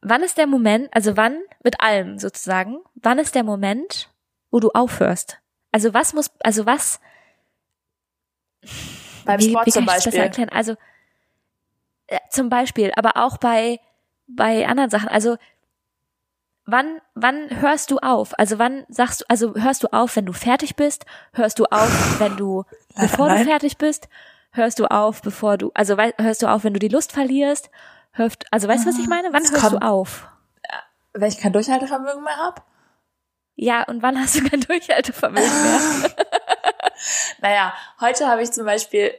[0.00, 4.10] Wann ist der Moment, also wann, mit allem sozusagen, wann ist der Moment,
[4.50, 5.40] wo du aufhörst?
[5.72, 7.00] Also was muss, also was,
[9.24, 10.14] Beim wie, Sport wie zum Beispiel.
[10.14, 10.48] erklären?
[10.48, 10.76] Also,
[12.06, 13.80] äh, zum Beispiel, aber auch bei,
[14.26, 15.08] bei anderen Sachen.
[15.08, 15.36] Also,
[16.66, 18.38] wann, wann hörst du auf?
[18.38, 21.06] Also, wann sagst du, also hörst du auf, wenn du fertig bist?
[21.32, 22.64] Hörst du auf, wenn du,
[23.00, 24.08] bevor du fertig bist?
[24.52, 27.70] Hörst du auf, bevor du, also hörst du auf, wenn du die Lust verlierst?
[28.12, 29.32] Hörst, also weißt du, was ich meine?
[29.32, 30.28] Wann Es hörst kommt- du auf?
[31.12, 32.62] Wenn ich kein Durchhaltevermögen mehr habe?
[33.54, 36.10] Ja, und wann hast du kein Durchhaltevermögen mehr?
[37.40, 39.12] Naja, heute habe ich zum Beispiel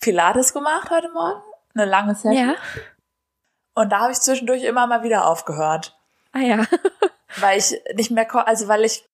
[0.00, 1.40] Pilates gemacht heute Morgen.
[1.74, 2.32] Eine lange Session.
[2.34, 2.54] ja.
[3.74, 5.95] Und da habe ich zwischendurch immer mal wieder aufgehört.
[6.36, 6.66] Ah ja.
[7.40, 9.04] Weil ich nicht mehr, also weil ich,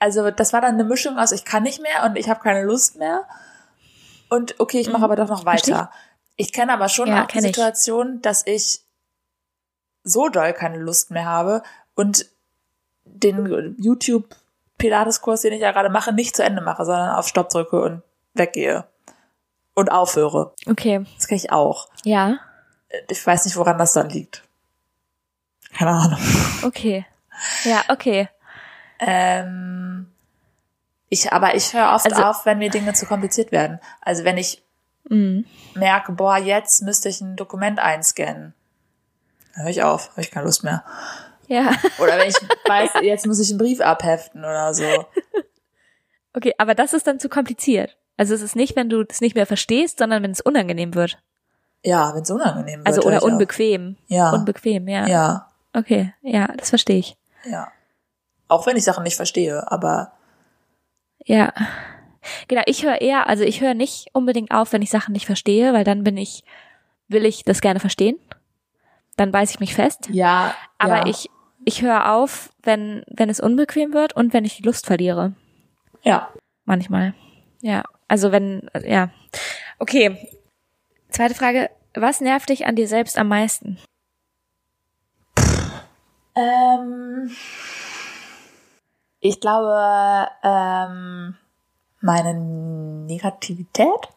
[0.00, 2.62] also das war dann eine Mischung aus, ich kann nicht mehr und ich habe keine
[2.64, 3.24] Lust mehr.
[4.28, 5.04] Und okay, ich mache Mhm.
[5.04, 5.90] aber doch noch weiter.
[6.36, 7.54] Ich kenne aber schon Ja, auch die kenn ich.
[7.54, 8.80] Situation, dass ich
[10.02, 11.62] so doll keine Lust mehr habe
[11.94, 12.26] und
[13.04, 14.34] den YouTube
[14.78, 18.02] Pilates-Kurs, den ich ja gerade mache, nicht zu Ende mache, sondern auf Stopp drücke und
[18.34, 18.84] weggehe.
[19.74, 20.54] Und aufhöre.
[20.66, 21.04] Okay.
[21.16, 21.88] Das kann ich auch.
[22.04, 22.38] Ja.
[23.08, 24.42] Ich weiß nicht, woran das dann liegt.
[25.76, 26.18] Keine Ahnung.
[26.62, 27.04] Okay.
[27.64, 28.28] Ja, okay.
[29.00, 30.06] Ähm,
[31.08, 33.80] ich, aber ich höre oft Also- auf, wenn mir Dinge zu kompliziert werden.
[34.00, 34.62] Also wenn ich
[35.10, 35.44] Mhm.
[35.74, 38.54] merke, boah, jetzt müsste ich ein Dokument einscannen.
[39.54, 40.82] Dann höre ich auf, habe ich keine Lust mehr.
[41.46, 41.70] Ja.
[41.98, 45.04] Oder wenn ich weiß, jetzt muss ich einen Brief abheften oder so.
[46.32, 47.96] Okay, aber das ist dann zu kompliziert.
[48.16, 51.18] Also es ist nicht, wenn du es nicht mehr verstehst, sondern wenn es unangenehm wird.
[51.84, 52.86] Ja, wenn es unangenehm wird.
[52.86, 53.28] Also oder ich auf.
[53.28, 53.96] unbequem.
[54.06, 54.30] Ja.
[54.32, 55.06] Unbequem, ja.
[55.06, 57.16] Ja, Okay, ja, das verstehe ich.
[57.44, 57.68] ja.
[58.46, 60.12] Auch wenn ich Sachen nicht verstehe, aber
[61.24, 61.52] Ja.
[62.48, 65.72] Genau, ich höre eher, also ich höre nicht unbedingt auf, wenn ich Sachen nicht verstehe,
[65.72, 66.42] weil dann bin ich,
[67.08, 68.18] will ich das gerne verstehen.
[69.16, 70.08] Dann beiß ich mich fest.
[70.10, 70.54] ja.
[70.78, 71.06] Aber ja.
[71.06, 71.30] ich,
[71.64, 75.32] ich höre auf, wenn, wenn es unbequem wird und wenn ich die Lust verliere.
[76.02, 76.30] Ja.
[76.64, 77.14] Manchmal.
[77.62, 77.82] Ja.
[78.08, 79.10] Also wenn, ja.
[79.78, 80.28] Okay.
[81.08, 81.70] Zweite Frage.
[81.94, 83.78] Was nervt dich an dir selbst am meisten?
[86.36, 87.30] Ähm,
[89.20, 91.36] ich glaube, ähm,
[92.00, 94.08] meine Negativität.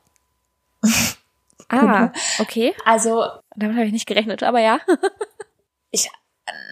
[1.69, 2.75] Ah, okay.
[2.85, 4.79] Also, Damit habe ich nicht gerechnet, aber ja.
[5.91, 6.09] ich,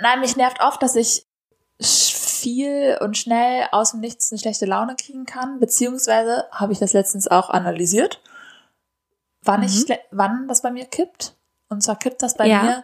[0.02, 1.26] nein, mich nervt oft, dass ich
[1.80, 6.94] viel und schnell aus dem Nichts eine schlechte Laune kriegen kann, beziehungsweise habe ich das
[6.94, 8.22] letztens auch analysiert,
[9.42, 9.66] wann Mhm.
[9.68, 11.36] ich, wann das bei mir kippt.
[11.70, 12.62] Und zwar kippt das bei Ja.
[12.64, 12.84] mir,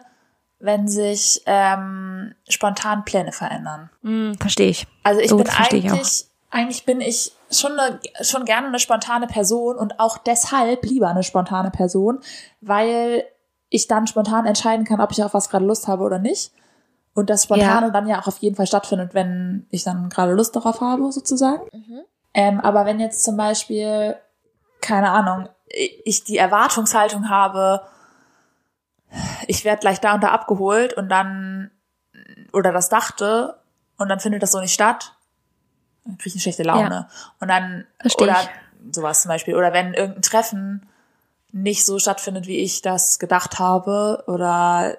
[0.62, 3.90] wenn sich ähm, spontan Pläne verändern.
[4.02, 4.86] Hm, verstehe ich.
[5.02, 8.78] Also ich Oh, bin verstehe ich eigentlich, eigentlich bin ich schon, eine, schon gerne eine
[8.78, 12.20] spontane Person und auch deshalb lieber eine spontane Person,
[12.60, 13.24] weil
[13.70, 16.52] ich dann spontan entscheiden kann, ob ich auf was gerade Lust habe oder nicht.
[17.14, 20.54] Und das Spontane dann ja auch auf jeden Fall stattfindet, wenn ich dann gerade Lust
[20.54, 21.62] darauf habe, sozusagen.
[22.34, 24.16] Ähm, aber wenn jetzt zum Beispiel,
[24.80, 25.48] keine Ahnung,
[26.04, 27.82] ich die Erwartungshaltung habe,
[29.46, 31.70] ich werde gleich da und da abgeholt und dann,
[32.52, 33.58] oder das dachte,
[33.98, 35.14] und dann findet das so nicht statt,
[36.04, 37.08] dann kriege ich eine schlechte Laune.
[37.40, 38.94] Und dann, Versteh oder ich.
[38.94, 40.88] sowas zum Beispiel, oder wenn irgendein Treffen
[41.52, 44.96] nicht so stattfindet, wie ich das gedacht habe, oder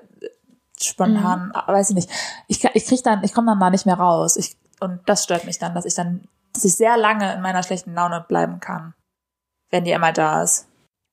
[0.80, 1.53] spontan, Mhm.
[1.68, 2.09] weiß ich nicht.
[2.47, 4.38] Ich, ich krieg dann, ich komme dann da nicht mehr raus.
[4.38, 7.64] Ich, und das stört mich dann, dass ich dann, dass ich sehr lange in meiner
[7.64, 8.93] schlechten Laune bleiben kann,
[9.72, 10.68] wenn die immer da ist.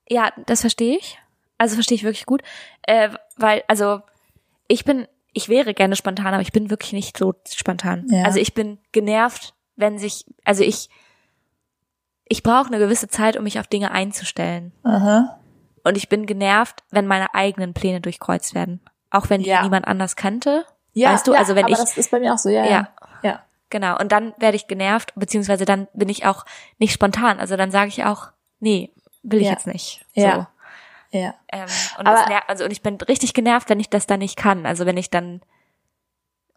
[0.08, 1.18] Ja, das verstehe ich.
[1.60, 2.40] Also verstehe ich wirklich gut.
[2.82, 4.00] Äh, weil, also,
[4.66, 8.06] ich bin, ich wäre gerne spontan, aber ich bin wirklich nicht so spontan.
[8.08, 8.24] Ja.
[8.24, 10.88] Also ich bin genervt, wenn sich, also ich,
[12.24, 14.72] ich brauche eine gewisse Zeit, um mich auf Dinge einzustellen.
[14.84, 15.38] Aha.
[15.84, 18.80] Und ich bin genervt, wenn meine eigenen Pläne durchkreuzt werden.
[19.10, 19.62] Auch wenn die Ja.
[19.62, 20.64] niemand anders kannte.
[20.94, 22.64] Ja, weißt du, ja, also wenn aber ich, das ist bei mir auch so, ja.
[22.64, 22.88] Ja.
[23.22, 23.42] Ja.
[23.68, 26.46] genau, und dann werde ich genervt, beziehungsweise dann bin ich auch
[26.78, 27.38] nicht spontan.
[27.38, 28.28] Also dann sage ich auch,
[28.60, 28.92] nee,
[29.22, 29.52] will ich Ja.
[29.52, 30.06] jetzt nicht.
[30.14, 30.22] So.
[30.22, 30.48] Ja.
[31.12, 31.32] Ähm,
[31.98, 34.36] und, Aber- das ner also, und ich bin richtig genervt, wenn ich das dann nicht
[34.36, 34.66] kann.
[34.66, 35.40] Also wenn ich dann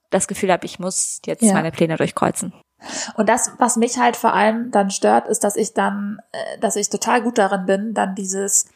[0.09, 1.53] das Gefühl habe, ich muss jetzt Ja.
[1.53, 2.53] meine Pläne durchkreuzen.
[3.15, 6.75] Und das, was mich halt vor allem dann stört, ist, dass ich dann, äh, dass
[6.75, 8.67] ich total gut darin bin, dann dieses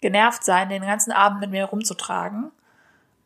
[0.00, 2.50] genervt sein, den ganzen Abend mit mir rumzutragen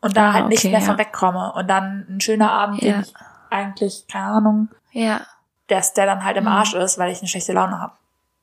[0.03, 0.87] und da Ah, halt nicht okay, mehr ja.
[0.87, 1.53] von wegkomme.
[1.55, 2.93] Und dann ein schöner Abend, Ja.
[2.93, 3.15] den ich
[3.51, 5.23] eigentlich, keine Ahnung, Ja.
[5.69, 6.51] dass der dann halt im Mhm.
[6.51, 7.95] Arsch ist, weil ich eine schlechte Laune habe.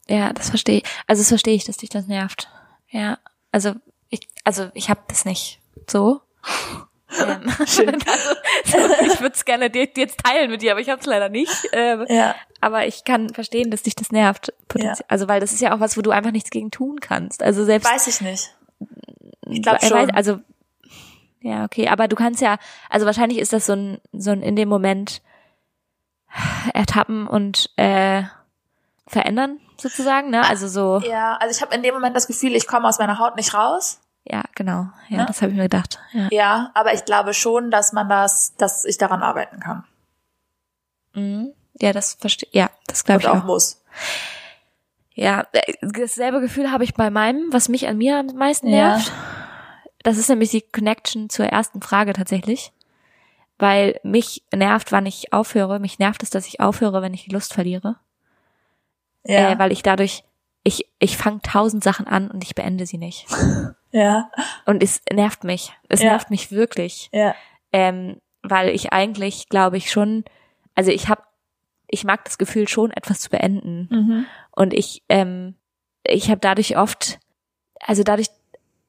[0.08, 0.84] Ja, das verstehe ich.
[1.08, 2.50] Also das verstehe ich, dass dich das nervt.
[2.90, 3.20] Ja.
[3.54, 3.76] Also
[4.10, 6.20] ich, also ich habe das nicht so.
[7.16, 11.00] Ähm, also, so, ich würde es gerne dir, jetzt teilen mit dir, aber ich habe
[11.00, 11.54] es leider nicht.
[11.72, 12.34] Ähm, Ja.
[12.60, 14.52] Aber ich kann verstehen, dass dich das nervt.
[14.76, 14.96] Ja.
[15.10, 17.44] Also weil das ist ja auch was, wo du einfach nichts gegen tun kannst.
[17.44, 18.56] Also selbst Weiß ich nicht.
[19.48, 20.10] Ich glaub Weil- schon.
[20.10, 20.40] also
[21.42, 22.58] ja, okay, aber du kannst ja,
[22.90, 25.22] also wahrscheinlich ist das so ein so ein in dem Moment
[26.74, 28.24] ertappen und äh,
[29.06, 30.48] verändern sozusagen, ne?
[30.48, 33.20] Also so, Ja, also ich habe in dem Moment das Gefühl, ich komme aus meiner
[33.20, 34.00] Haut nicht raus.
[34.26, 34.88] ja, genau.
[35.10, 35.26] Ja, Ne?
[35.28, 36.00] das habe ich mir gedacht.
[36.14, 36.28] Ja.
[36.32, 39.84] Ja, aber ich glaube schon, dass man das, dass ich daran arbeiten kann.
[41.14, 41.54] Mhm.
[41.82, 42.50] Ja, das verstehe.
[42.52, 43.44] Ja, das glaube ich auch auch.
[43.46, 43.82] muss.
[45.16, 48.96] Ja, äh, dasselbe Gefühl habe ich bei meinem, was mich an mir am meisten Ja.
[48.96, 49.12] nervt.
[50.04, 52.72] Das ist nämlich die Connection zur ersten Frage tatsächlich.
[53.60, 55.80] Weil mich nervt, wann ich aufhöre.
[55.80, 57.98] Mich nervt es, dass ich aufhöre, wenn ich die Lust verliere.
[59.26, 59.52] Ja.
[59.52, 60.24] Äh, weil ich dadurch,
[60.64, 63.26] ich, ich fange tausend Sachen an und ich beende sie nicht.
[63.92, 64.30] ja.
[64.66, 65.74] Und es nervt mich.
[65.90, 66.12] Es Ja.
[66.12, 67.10] nervt mich wirklich.
[67.12, 67.36] Ja.
[67.72, 70.24] Ähm, weil ich eigentlich, glaube ich, schon,
[70.76, 71.22] also ich habe,
[71.88, 73.88] ich mag das Gefühl schon, etwas zu beenden.
[73.92, 74.26] Mhm.
[74.52, 75.56] Und ich, ähm,
[76.06, 77.20] ich habe dadurch oft,
[77.80, 78.28] also dadurch,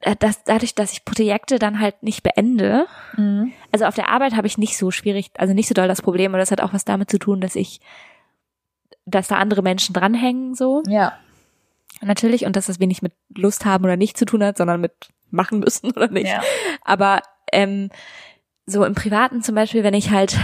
[0.01, 3.53] äh, dass, dadurch, dass ich Projekte dann halt nicht beende, Mhm.
[3.73, 6.33] also auf der Arbeit habe ich nicht so schwierig, also nicht so doll das Problem,
[6.33, 7.81] und das hat auch was damit zu tun, dass ich,
[9.07, 11.13] dass da andere Menschen dranhängen, so, Ja.
[12.01, 14.93] natürlich, und dass das wenig mit Lust haben oder nicht zu tun hat, sondern mit
[15.31, 16.29] machen müssen oder nicht.
[16.31, 16.43] Ja.
[16.83, 17.91] Aber ähm,
[18.67, 20.39] so im Privaten zum Beispiel, wenn ich halt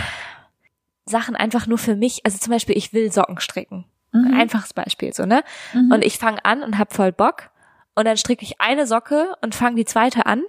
[1.07, 3.87] Sachen einfach nur für mich, also zum Beispiel, ich will Socken stricken.
[4.13, 4.35] Mhm.
[4.35, 5.43] Einfaches Beispiel, so, ne?
[5.73, 5.93] Mhm.
[5.93, 7.51] Und ich fange an und hab voll Bock
[7.95, 10.43] und dann stricke ich eine Socke und fange die zweite an,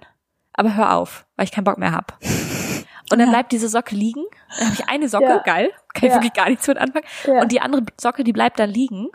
[0.52, 2.18] aber hör auf, weil ich keinen Bock mehr hab.
[3.10, 3.30] Und dann Ja.
[3.34, 4.24] bleibt diese Socke liegen.
[4.58, 5.38] Dann habe ich eine Socke, Ja.
[5.38, 7.04] geil, kann ich wirklich gar nichts mit anfangen.
[7.40, 9.08] Und die andere Socke, die bleibt dann liegen.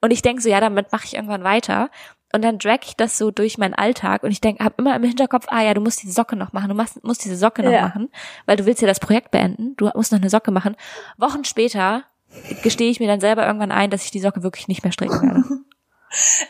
[0.00, 1.90] Und ich denk so, ja, damit mache ich irgendwann weiter.
[2.32, 5.02] Und dann drag ich das so durch meinen Alltag und ich denk, hab immer im
[5.02, 7.72] Hinterkopf, ah ja, du musst diese Socke noch machen, du machst, musst diese Socke noch
[7.72, 7.80] Ja.
[7.82, 8.10] machen,
[8.44, 10.76] weil du willst ja das Projekt beenden, du musst noch eine Socke machen.
[11.16, 12.02] Wochen später
[12.62, 15.22] gestehe ich mir dann selber irgendwann ein, dass ich die Socke wirklich nicht mehr stricken
[15.22, 15.44] werde.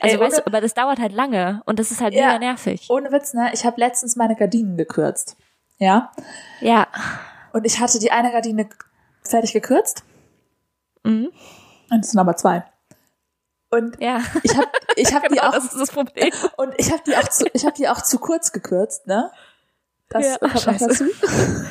[0.01, 2.27] Also Ey, weißt du, aber das dauert halt lange und das ist halt Ja.
[2.27, 2.87] mega nervig.
[2.91, 3.51] Ohne Witz, ne?
[3.53, 5.37] Ich habe letztens meine Gardinen gekürzt.
[5.79, 6.13] Ja.
[6.61, 6.87] Ja.
[7.53, 8.69] Und ich hatte die eine Gardine
[9.23, 10.03] fertig gekürzt.
[11.05, 11.31] Mhm.
[11.91, 12.65] Und es sind aber zwei.
[13.71, 14.21] Und Ja.
[14.43, 16.33] ich habe ich hab die Genau, auch das ist das Problem.
[16.57, 19.31] und ich habe die auch zu, ich habe die auch zu kurz gekürzt, ne?
[20.09, 21.05] Das Ja, kommt noch dazu.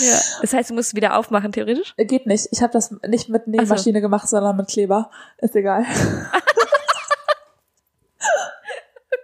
[0.00, 0.18] Ja.
[0.42, 1.94] Das heißt, du musst wieder aufmachen, theoretisch?
[1.96, 2.48] Geht nicht.
[2.50, 5.12] Ich habe das nicht mit Nähmaschine gemacht, sondern mit Kleber.
[5.38, 5.86] Ist egal.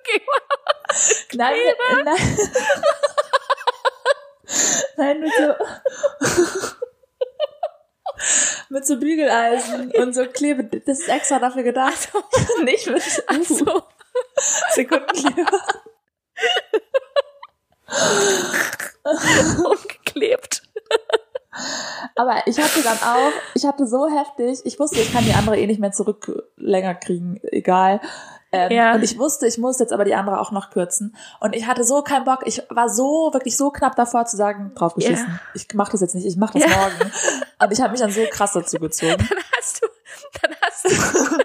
[0.04, 0.22] Okay.
[1.34, 2.04] Nein, mit, nein.
[2.04, 2.36] nein,
[4.96, 5.54] mit so
[8.68, 10.64] mit so Bügeleisen und so Klebe.
[10.64, 12.10] Das ist extra dafür gedacht.
[12.64, 13.82] nicht mit Ach so.
[14.70, 15.62] Sekundenkleber.
[19.64, 20.62] Umgeklebt.
[22.16, 25.58] Aber ich hatte dann auch, ich hatte so heftig, ich wusste, ich kann die andere
[25.58, 28.00] eh nicht mehr zurück länger kriegen, egal.
[28.52, 28.94] Ähm, Ja.
[28.94, 31.16] Und ich wusste, ich muss jetzt aber die andere auch noch kürzen.
[31.40, 34.72] Und ich hatte so keinen Bock, ich war so, wirklich so knapp davor zu sagen,
[34.74, 35.26] draufgeschissen.
[35.28, 35.40] Ja.
[35.54, 36.68] Ich mach das jetzt nicht, ich mach das Ja.
[36.68, 37.12] morgen.
[37.62, 39.16] Und ich habe mich dann so krass dazu gezogen.
[39.28, 39.86] Dann hast du,
[40.42, 41.44] dann hast du,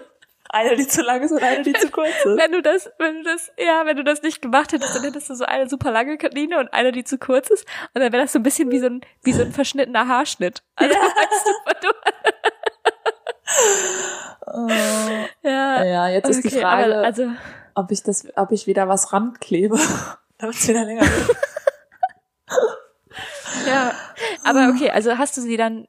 [0.50, 2.36] Eine, die zu lang ist und eine, die zu kurz ist.
[2.36, 5.28] wenn du das, wenn du das, ja, wenn du das nicht gemacht hättest, dann hättest
[5.30, 7.66] du so eine super lange Gardine und eine, die zu kurz ist.
[7.94, 10.62] Und dann wäre das so ein bisschen wie so ein, wie so ein verschnittener Haarschnitt.
[10.76, 11.46] Also, weißt
[11.82, 11.92] du, du,
[15.42, 15.84] ja.
[15.84, 17.30] Ja, jetzt ist die Frage, aber also,
[17.74, 19.78] ob ich das, ob ich wieder was ranklebe,
[20.38, 21.36] damit es wieder länger wird.
[23.66, 23.92] ja.
[24.44, 25.86] Aber okay, also hast du sie dann,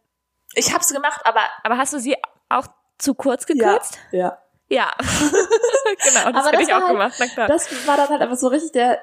[0.53, 2.15] Ich hab's gemacht, aber aber hast du sie
[2.49, 3.99] auch zu kurz gekürzt?
[4.11, 4.37] ja, ja.
[4.69, 4.91] Ja.
[4.99, 7.47] genau, das Aber hätte ich auch halt- gemacht, na klar.
[7.47, 8.99] Das war dann halt einfach so richtig der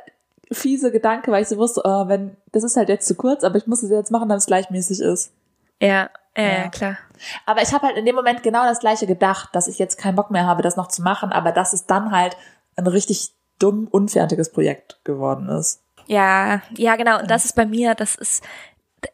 [0.52, 3.56] fiese Gedanke, weil ich so wusste, oh, wenn, das ist halt jetzt zu kurz, aber
[3.56, 5.32] ich muss es jetzt machen, damit es gleichmäßig ist.
[5.80, 6.68] ja, ja, Ja.
[6.68, 6.98] klar.
[7.46, 10.16] Aber ich habe halt in dem Moment genau das gleiche gedacht, dass ich jetzt keinen
[10.16, 12.36] Bock mehr habe, das noch zu machen, aber dass es dann halt
[12.76, 15.80] ein richtig dumm, unfertiges Projekt geworden ist.
[16.06, 17.18] Ja, ja, genau.
[17.20, 18.44] Und das ist bei mir, das ist,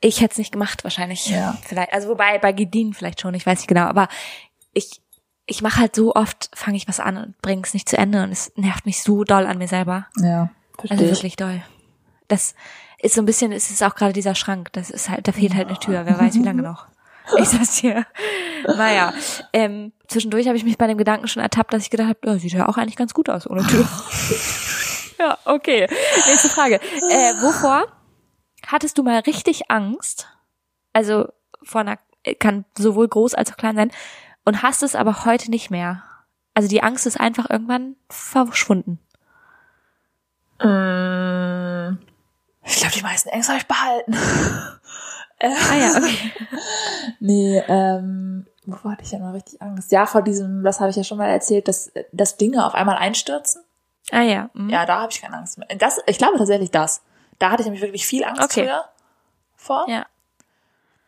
[0.01, 1.29] ich hätte es nicht gemacht wahrscheinlich.
[1.31, 1.57] Ja.
[1.65, 4.09] Vielleicht, also wobei bei Gedien vielleicht schon, ich weiß nicht genau, aber
[4.73, 5.01] ich,
[5.53, 8.23] ich mache halt so oft, fange ich was an und bringe es nicht zu Ende
[8.23, 10.07] und es nervt mich so doll an mir selber.
[10.17, 11.13] Ja, Also verstehe ich.
[11.19, 11.63] wirklich doll.
[12.29, 12.55] Das
[13.03, 15.55] ist so ein bisschen, es ist auch gerade dieser Schrank, das ist halt, da fehlt
[15.55, 16.87] halt eine Tür, wer weiß wie lange noch.
[17.39, 18.05] Ich sag's dir.
[18.67, 19.13] Naja,
[19.53, 22.39] ähm, zwischendurch habe ich mich bei dem Gedanken schon ertappt, dass ich gedacht habe, ja,
[22.39, 23.87] sieht ja auch eigentlich ganz gut aus ohne Tür.
[25.19, 25.87] ja, okay.
[26.27, 26.77] Nächste Frage.
[26.77, 27.85] Äh, wovor
[28.67, 30.29] hattest du mal richtig Angst?
[30.93, 31.29] Also
[31.63, 31.99] vor einer,
[32.39, 33.91] kann sowohl groß als auch klein sein,
[34.45, 36.03] und hast es aber heute nicht mehr.
[36.55, 38.99] Also die Angst ist einfach irgendwann verschwunden.
[40.59, 41.99] Mm.
[42.65, 44.17] Ich glaube, die meisten Ängste habe ich behalten.
[45.45, 46.33] Ah ja, okay.
[47.19, 49.91] Nee, ähm, wovor hatte ich ja mal richtig Angst?
[49.91, 52.95] Ja, vor diesem, das habe ich ja schon mal erzählt, dass, dass Dinge auf einmal
[52.97, 53.65] einstürzen.
[54.13, 54.51] Ah ja.
[54.55, 54.71] mhm.
[54.71, 55.67] Ja, da habe ich keine Angst mehr.
[55.79, 57.03] Das, ich glaube tatsächlich das.
[57.41, 58.67] Da hatte ich nämlich wirklich viel Angst Okay.
[58.67, 58.85] früher
[59.57, 59.87] vor.
[59.89, 60.07] Ja.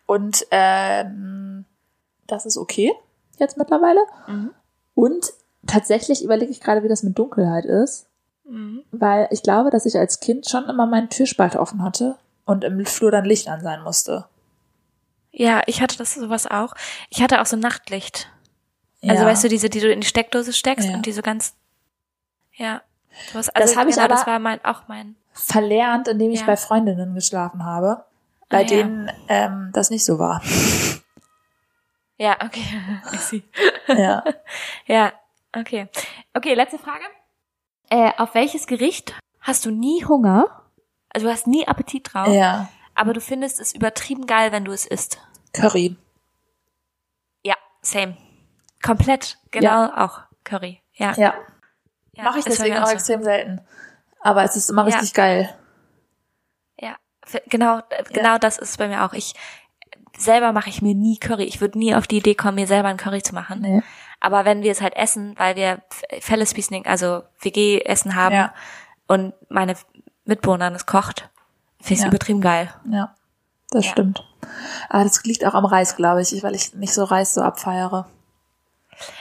[0.06, 1.64] Und ähm,
[2.26, 2.92] das ist okay
[3.40, 4.00] jetzt mittlerweile.
[4.26, 4.50] Mhm.
[4.94, 5.32] Und
[5.66, 8.06] tatsächlich überlege ich gerade, wie das mit Dunkelheit ist.
[8.44, 8.82] Mhm.
[8.92, 12.84] Weil ich glaube, dass ich als Kind schon immer meinen Türspalt offen hatte und im
[12.86, 14.26] Flur dann Licht an sein musste.
[15.30, 16.74] Ja, ich hatte das sowas auch.
[17.10, 18.28] Ich hatte auch so Nachtlicht.
[19.02, 19.28] Also Ja.
[19.28, 20.94] weißt du, diese, die du in die Steckdose steckst Ja.
[20.94, 21.54] und die so ganz,
[22.54, 22.82] ja.
[23.32, 26.46] Sowas, also, hab ich genau, das aber- war mein, auch mein, verlernt, indem ich Ja.
[26.46, 28.04] bei Freundinnen geschlafen habe,
[28.48, 30.42] bei Ah, denen ähm, das nicht so war.
[32.18, 32.62] ja, okay.
[33.12, 33.42] I see.
[33.88, 34.22] ja.
[34.86, 35.12] Ja,
[35.56, 35.88] okay.
[36.34, 37.04] Okay, letzte Frage.
[37.90, 40.62] Äh, auf welches Gericht hast du nie Hunger?
[41.10, 42.68] Also du hast nie Appetit drauf, ja.
[42.94, 45.20] aber du findest es übertrieben geil, wenn du es isst.
[45.52, 45.96] Curry.
[47.44, 48.16] Ja, same.
[48.82, 50.82] Komplett, genau auch Curry.
[50.94, 51.12] Ja.
[51.12, 51.34] Ja.
[52.12, 52.94] ja Mache ich deswegen auch so.
[52.94, 53.60] extrem selten.
[54.20, 54.96] Aber es ist immer Ja.
[54.96, 55.54] richtig geil.
[56.78, 56.96] Ja,
[57.46, 59.12] genau, äh, genau das ist bei mir auch.
[59.12, 59.34] Ich
[60.16, 61.44] selber mache ich mir nie Curry.
[61.44, 63.60] Ich würde nie auf die Idee kommen, mir selber ein Curry zu machen.
[63.60, 63.82] Nee.
[64.20, 68.54] Aber wenn wir es halt essen, weil wir F- Fellespeacening, also WG-Essen haben Ja.
[69.06, 69.74] und meine
[70.24, 71.28] Mitbewohnerin es kocht,
[71.80, 72.06] finde ich Ja.
[72.08, 72.72] übertrieben geil.
[72.90, 73.14] Ja.
[73.70, 73.92] Das Ja.
[73.92, 74.24] stimmt.
[74.88, 78.06] Aber das liegt auch am Reis, glaube ich, weil ich nicht so Reis so abfeiere.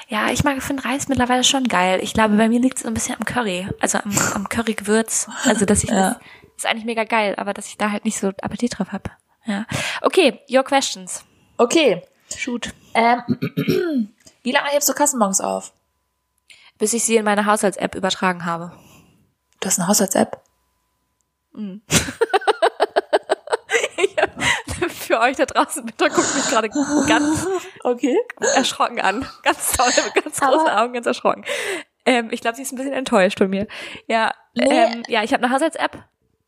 [0.07, 1.99] Ja, ich mag finde Reis mittlerweile schon geil.
[2.03, 5.27] Ich glaube, bei mir liegt es so ein bisschen am Curry, also am, am Curry-Gewürz.
[5.45, 6.09] Also dass ich Ja.
[6.11, 6.17] das
[6.57, 9.09] ist eigentlich mega geil, aber dass ich da halt nicht so Appetit drauf habe.
[9.45, 9.65] Ja.
[10.01, 11.23] Okay, your questions.
[11.57, 12.01] Okay.
[12.35, 12.73] Shoot.
[12.93, 13.21] Ähm,
[14.43, 15.73] wie lange hebst du Kassenbons auf?
[16.77, 18.71] Bis ich sie in meine Haushalts-App übertragen habe.
[19.59, 20.41] Du hast eine Haushalts-App.
[24.89, 26.69] Für euch da draußen, bitte guckt mich gerade
[27.07, 27.47] ganz
[27.83, 28.17] Okay.
[28.55, 29.27] erschrocken an.
[29.43, 31.43] Ganz toll, mit ganz großen Aber- Augen, ganz erschrocken.
[32.05, 33.67] Ähm, ich glaube, sie ist ein bisschen enttäuscht von mir.
[34.07, 34.65] Ja, Nee.
[34.69, 36.03] ähm, ja, ich habe eine Haushalts-App.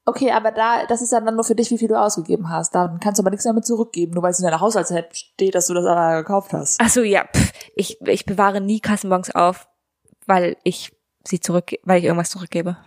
[0.07, 2.75] Okay, aber da, das ist ja dann nur für dich, wie viel du ausgegeben hast.
[2.75, 5.65] Dann kannst du aber nichts damit zurückgeben, nur weil es in deiner Haushalts-App steht, dass
[5.67, 6.79] du das aber gekauft hast.
[6.79, 9.67] Ach so, ja, pff, ich, ich bewahre nie Kassenbons auf,
[10.27, 10.91] weil ich
[11.27, 12.77] sie zurück, weil ich irgendwas zurückgebe.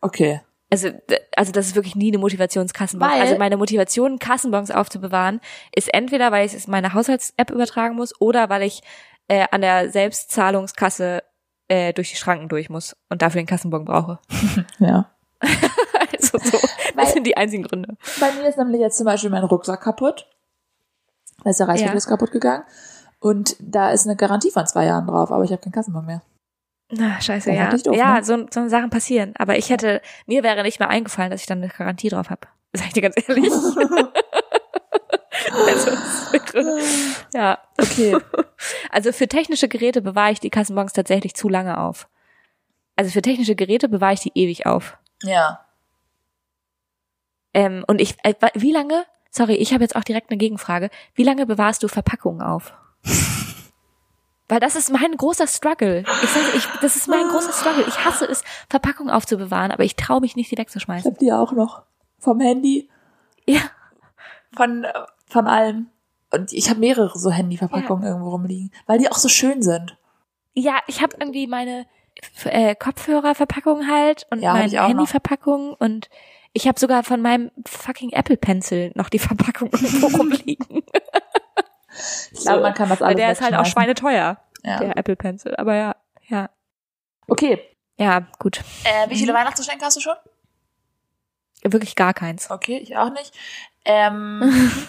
[0.00, 0.40] Okay.
[0.70, 0.90] Also,
[1.34, 3.08] also das ist wirklich nie eine Motivationskassenbon.
[3.08, 5.40] Weil- Also meine Motivation, Kassenbons aufzubewahren,
[5.74, 8.82] ist entweder, weil ich es in meine Haushalts-App übertragen muss oder weil ich
[9.26, 11.22] äh, an der Selbstzahlungskasse
[11.68, 14.20] äh, durch die Schranken durch muss und dafür den Kassenbon brauche.
[14.78, 15.10] Ja.
[16.32, 16.58] Also so,
[16.94, 17.96] Weil- das sind die einzigen Gründe.
[18.20, 20.26] Bei mir ist nämlich jetzt zum Beispiel mein Rucksack kaputt.
[21.44, 22.64] Da ist der Reißverschluss kaputt gegangen.
[23.20, 26.22] Und da ist eine Garantie von zwei Jahren drauf, aber ich habe keinen Kassenbon mehr.
[26.90, 27.70] Na, scheiße, ja.
[27.76, 28.24] doof, ja, ne?
[28.24, 29.34] so, so Sachen passieren.
[29.38, 32.48] Aber ich hätte, mir wäre nicht mehr eingefallen, dass ich dann eine Garantie drauf habe.
[32.72, 33.52] Sag ich dir ganz ehrlich.
[35.66, 35.90] also,
[37.34, 37.58] ja.
[37.78, 38.16] Okay.
[38.90, 42.08] Also für technische Geräte bewahre ich die Kassenbons tatsächlich zu lange auf.
[42.96, 44.98] Also für technische Geräte bewahre ich die ewig auf.
[45.22, 45.60] ja.
[47.54, 50.90] Ähm, und ich, äh, wie lange, sorry, ich habe jetzt auch direkt eine Gegenfrage.
[51.14, 52.72] Wie lange bewahrst du Verpackungen auf?
[54.50, 56.04] Weil das ist mein großer Struggle.
[56.22, 57.84] Ich sage, ich, das ist mein großer Struggle.
[57.86, 61.10] Ich hasse es, Verpackungen aufzubewahren, aber ich traue mich nicht, die Ich wegzuschmeißen.
[61.10, 61.82] habe die auch noch.
[62.18, 62.88] Vom Handy,
[63.46, 63.60] Ja,
[64.56, 64.92] von, äh,
[65.26, 65.88] von allem.
[66.32, 69.96] Und ich habe mehrere so Handyverpackungen irgendwo rumliegen, weil die auch so schön sind.
[70.54, 71.86] ja, ich habe irgendwie meine
[72.44, 74.70] äh, Kopfhörerverpackung halt und Ja, meine.
[74.88, 76.08] Handyverpackung und
[76.52, 80.82] ich habe sogar von meinem fucking Apple Pencil noch die Verpackung irgendwo rumliegen.
[82.32, 84.78] Ich glaube, man kann das alles Weil der ist halt auch schweineteuer, Ja.
[84.78, 85.54] der Apple Pencil.
[85.56, 85.96] Aber ja,
[86.28, 86.50] ja.
[87.26, 87.60] Okay.
[87.98, 88.62] Ja, gut.
[88.84, 89.38] Äh, wie viele Mhm.
[89.38, 90.14] Weihnachtsgeschenke hast du schon?
[91.64, 92.48] Wirklich gar keins.
[92.50, 93.36] Okay, ich auch nicht.
[93.84, 94.70] Ähm,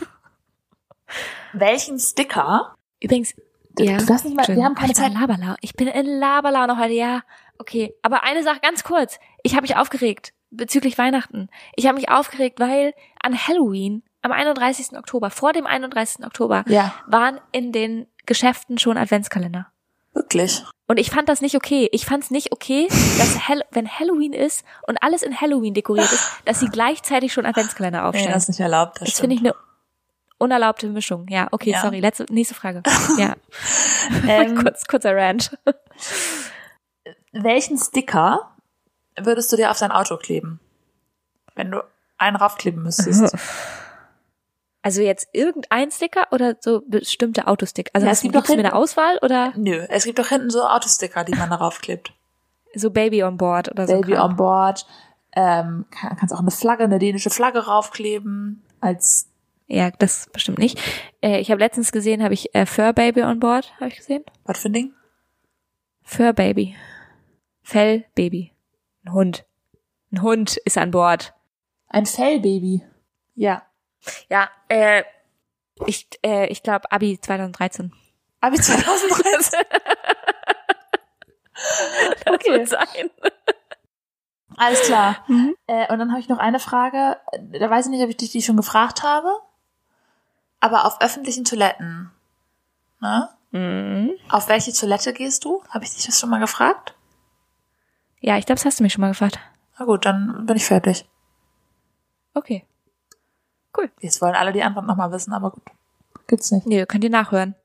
[1.53, 2.75] welchen Sticker?
[3.01, 3.33] Übrigens,
[3.77, 3.97] ja.
[3.97, 5.13] du darfst nicht mal, wir haben keine ich bin Zeit.
[5.13, 5.55] in Laberlau.
[5.61, 7.21] Ich bin in Laberlau noch heute, ja.
[7.57, 9.19] Okay, aber eine Sache ganz kurz.
[9.43, 11.49] Ich habe mich aufgeregt bezüglich Weihnachten.
[11.75, 14.97] Ich habe mich aufgeregt, weil an Halloween am 31.
[14.97, 16.25] Oktober, vor dem 31.
[16.25, 19.67] Oktober, Ja, waren in den Geschäften schon Adventskalender.
[20.13, 20.63] wirklich.
[20.87, 21.87] Und ich fand das nicht okay.
[21.91, 22.87] Ich fand es nicht okay,
[23.19, 27.45] dass Hall wenn Halloween ist und alles in Halloween dekoriert ist, dass sie gleichzeitig schon
[27.45, 28.33] Adventskalender Nee, aufstellen.
[28.33, 28.99] das ist nicht erlaubt.
[28.99, 29.53] Das, Das finde ich eine
[30.39, 31.27] unerlaubte Mischung.
[31.29, 31.81] Ja, okay, Ja.
[31.81, 31.99] sorry.
[31.99, 32.81] Letzte, nächste Frage.
[33.17, 33.35] Ja,
[34.27, 35.57] ähm, kurz, kurzer Rant.
[37.31, 38.49] welchen Sticker
[39.17, 40.59] würdest du dir auf dein Auto kleben?
[41.55, 41.83] Wenn du
[42.17, 43.35] einen raufkleben müsstest.
[44.81, 47.91] Also jetzt irgendein Sticker oder so bestimmte Autosticker?
[47.93, 50.63] Also Ja, es gibt doch mir eine Auswahl oder Nö, es gibt doch hinten so
[50.65, 52.13] Autosticker, die man darauf klebt.
[52.73, 53.99] so Baby on Board oder so?
[53.99, 54.85] Baby on board.
[55.33, 59.27] Ähm, kann, kannst auch eine Flagge, eine dänische Flagge raufkleben als
[59.71, 60.79] Ja, das bestimmt nicht.
[61.21, 64.23] Äh, ich habe letztens gesehen, habe ich äh, Fur Baby on board, habe ich gesehen.
[64.43, 64.93] was für ein Ding?
[66.03, 66.75] Fur Baby.
[67.61, 68.51] Fell Baby.
[69.05, 69.45] Ein Hund.
[70.11, 71.35] Ein Hund ist an Bord.
[71.87, 72.83] Ein Fellbaby.
[73.35, 73.63] Ja.
[74.29, 75.03] Ja, äh,
[75.85, 77.93] ich, äh, ich glaube Abi 2013.
[78.41, 79.59] Abi 2013.
[82.25, 82.51] Das Okay.
[82.51, 83.09] wird sein.
[84.55, 85.23] Alles klar.
[85.27, 85.55] Mhm.
[85.67, 87.17] Äh, und dann habe ich noch eine Frage.
[87.51, 89.29] Da weiß ich nicht, ob ich dich die schon gefragt habe.
[90.59, 92.11] Aber auf öffentlichen Toiletten,
[92.99, 93.29] ne?
[93.51, 94.11] Mhm.
[94.29, 95.63] Auf welche Toilette gehst du?
[95.69, 96.93] Habe ich dich das schon mal gefragt?
[98.19, 99.39] Ja, ich glaube, das hast du mich schon mal gefragt.
[99.79, 101.07] Na gut, dann bin ich fertig.
[102.33, 102.65] Okay.
[104.01, 105.63] Jetzt wollen alle die Antwort nochmal wissen, aber gut.
[106.27, 106.65] Gibt's nicht.
[106.67, 107.55] Nee, könnt ihr nachhören.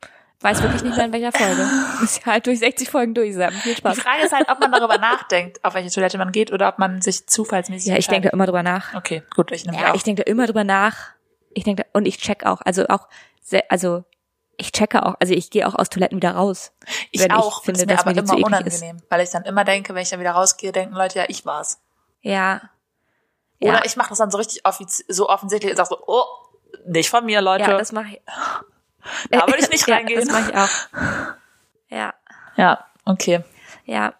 [0.41, 1.67] Weiß wirklich nicht mehr in welcher Folge.
[2.01, 3.51] Muss ja halt durch 60 Folgen durch sein.
[3.51, 3.99] Viel Die Spaß.
[3.99, 7.03] Frage ist halt, ob man darüber nachdenkt, auf welche Toilette man geht oder ob man
[7.03, 8.95] sich zufallsmäßig Ja, ich denke da immer drüber nach.
[8.95, 9.95] Okay, gut, ich nehme Ja, auch.
[9.97, 11.14] ich denke da immer drüber nach.
[11.55, 13.09] Ich denke, und ich check auch, also auch,
[13.41, 14.05] sehr, also
[14.57, 16.73] ich checke auch, also ich gehe auch aus Toiletten wieder raus.
[17.11, 18.83] Ich auch, ich finde, ist mir aber mir immer eklig ist.
[18.83, 21.45] unangenehm, weil ich dann immer denke, wenn ich dann wieder rausgehe, denken Leute, ja, ich
[21.45, 21.81] war's.
[22.23, 22.71] Ja.
[23.61, 23.85] Oder ja.
[23.85, 26.25] ich mache das dann so richtig offiz so offensichtlich und sag so, oh,
[26.87, 27.71] nicht von mir, Leute.
[27.71, 28.21] Ja, das mache ich.
[29.31, 30.27] da würde ich nicht ja, reingehen.
[30.27, 31.35] Das mache ich auch.
[31.91, 32.13] Ja,
[32.57, 33.45] Ja, okay.
[33.85, 34.15] ja.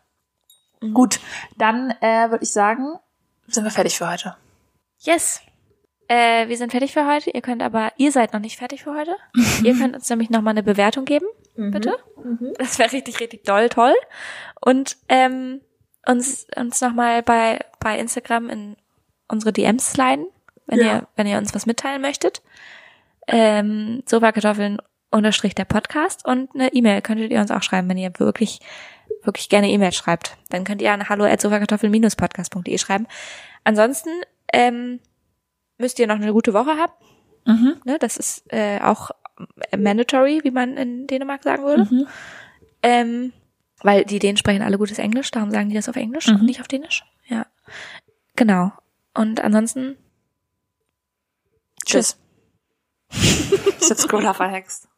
[0.93, 1.19] Gut,
[1.57, 3.01] dann äh, würde ich sagen,
[3.49, 4.37] sind wir fertig für heute.
[5.01, 5.41] Yes.
[6.09, 7.31] Äh, wir sind fertig für heute.
[7.31, 9.15] Ihr könnt aber, ihr seid noch nicht fertig für heute.
[9.63, 11.27] ihr könnt uns nämlich nochmal eine Bewertung geben,
[11.57, 11.97] bitte.
[12.59, 13.95] Das wäre richtig, richtig doll, toll.
[14.61, 15.61] Und ähm,
[16.07, 18.77] uns uns nochmal bei bei Instagram in
[19.29, 20.27] unsere DMs sliden,
[20.67, 20.85] wenn Ja.
[20.87, 22.43] ihr wenn ihr uns was mitteilen möchtet.
[23.27, 24.79] Ähm, Sofakartoffeln
[25.11, 28.61] unterstrich der Podcast und eine E-Mail könntet ihr uns auch schreiben, wenn ihr wirklich
[29.23, 30.37] wirklich gerne E-Mail schreibt.
[30.51, 33.07] Dann könnt ihr an hallo at sofakartoffeln-podcast.de schreiben.
[33.63, 34.11] Ansonsten
[34.53, 35.01] ähm,
[35.79, 36.93] müsst ihr noch eine gute Woche haben.
[37.47, 37.81] Mhm.
[37.85, 39.11] Ne, das ist äh, auch
[39.77, 41.85] mandatory, wie man in Dänemark sagen würde.
[41.93, 42.07] Mhm.
[42.83, 43.33] Ähm,
[43.83, 46.37] weil die Dänen sprechen alle gutes Englisch, darum sagen die das auf Englisch Mhm.
[46.37, 47.05] und nicht auf Dänisch.
[47.27, 47.47] Ja.
[48.37, 48.73] Genau.
[49.15, 49.97] Und ansonsten
[51.85, 52.19] Tschüss.
[53.11, 54.89] Ich hab Scroller verhext.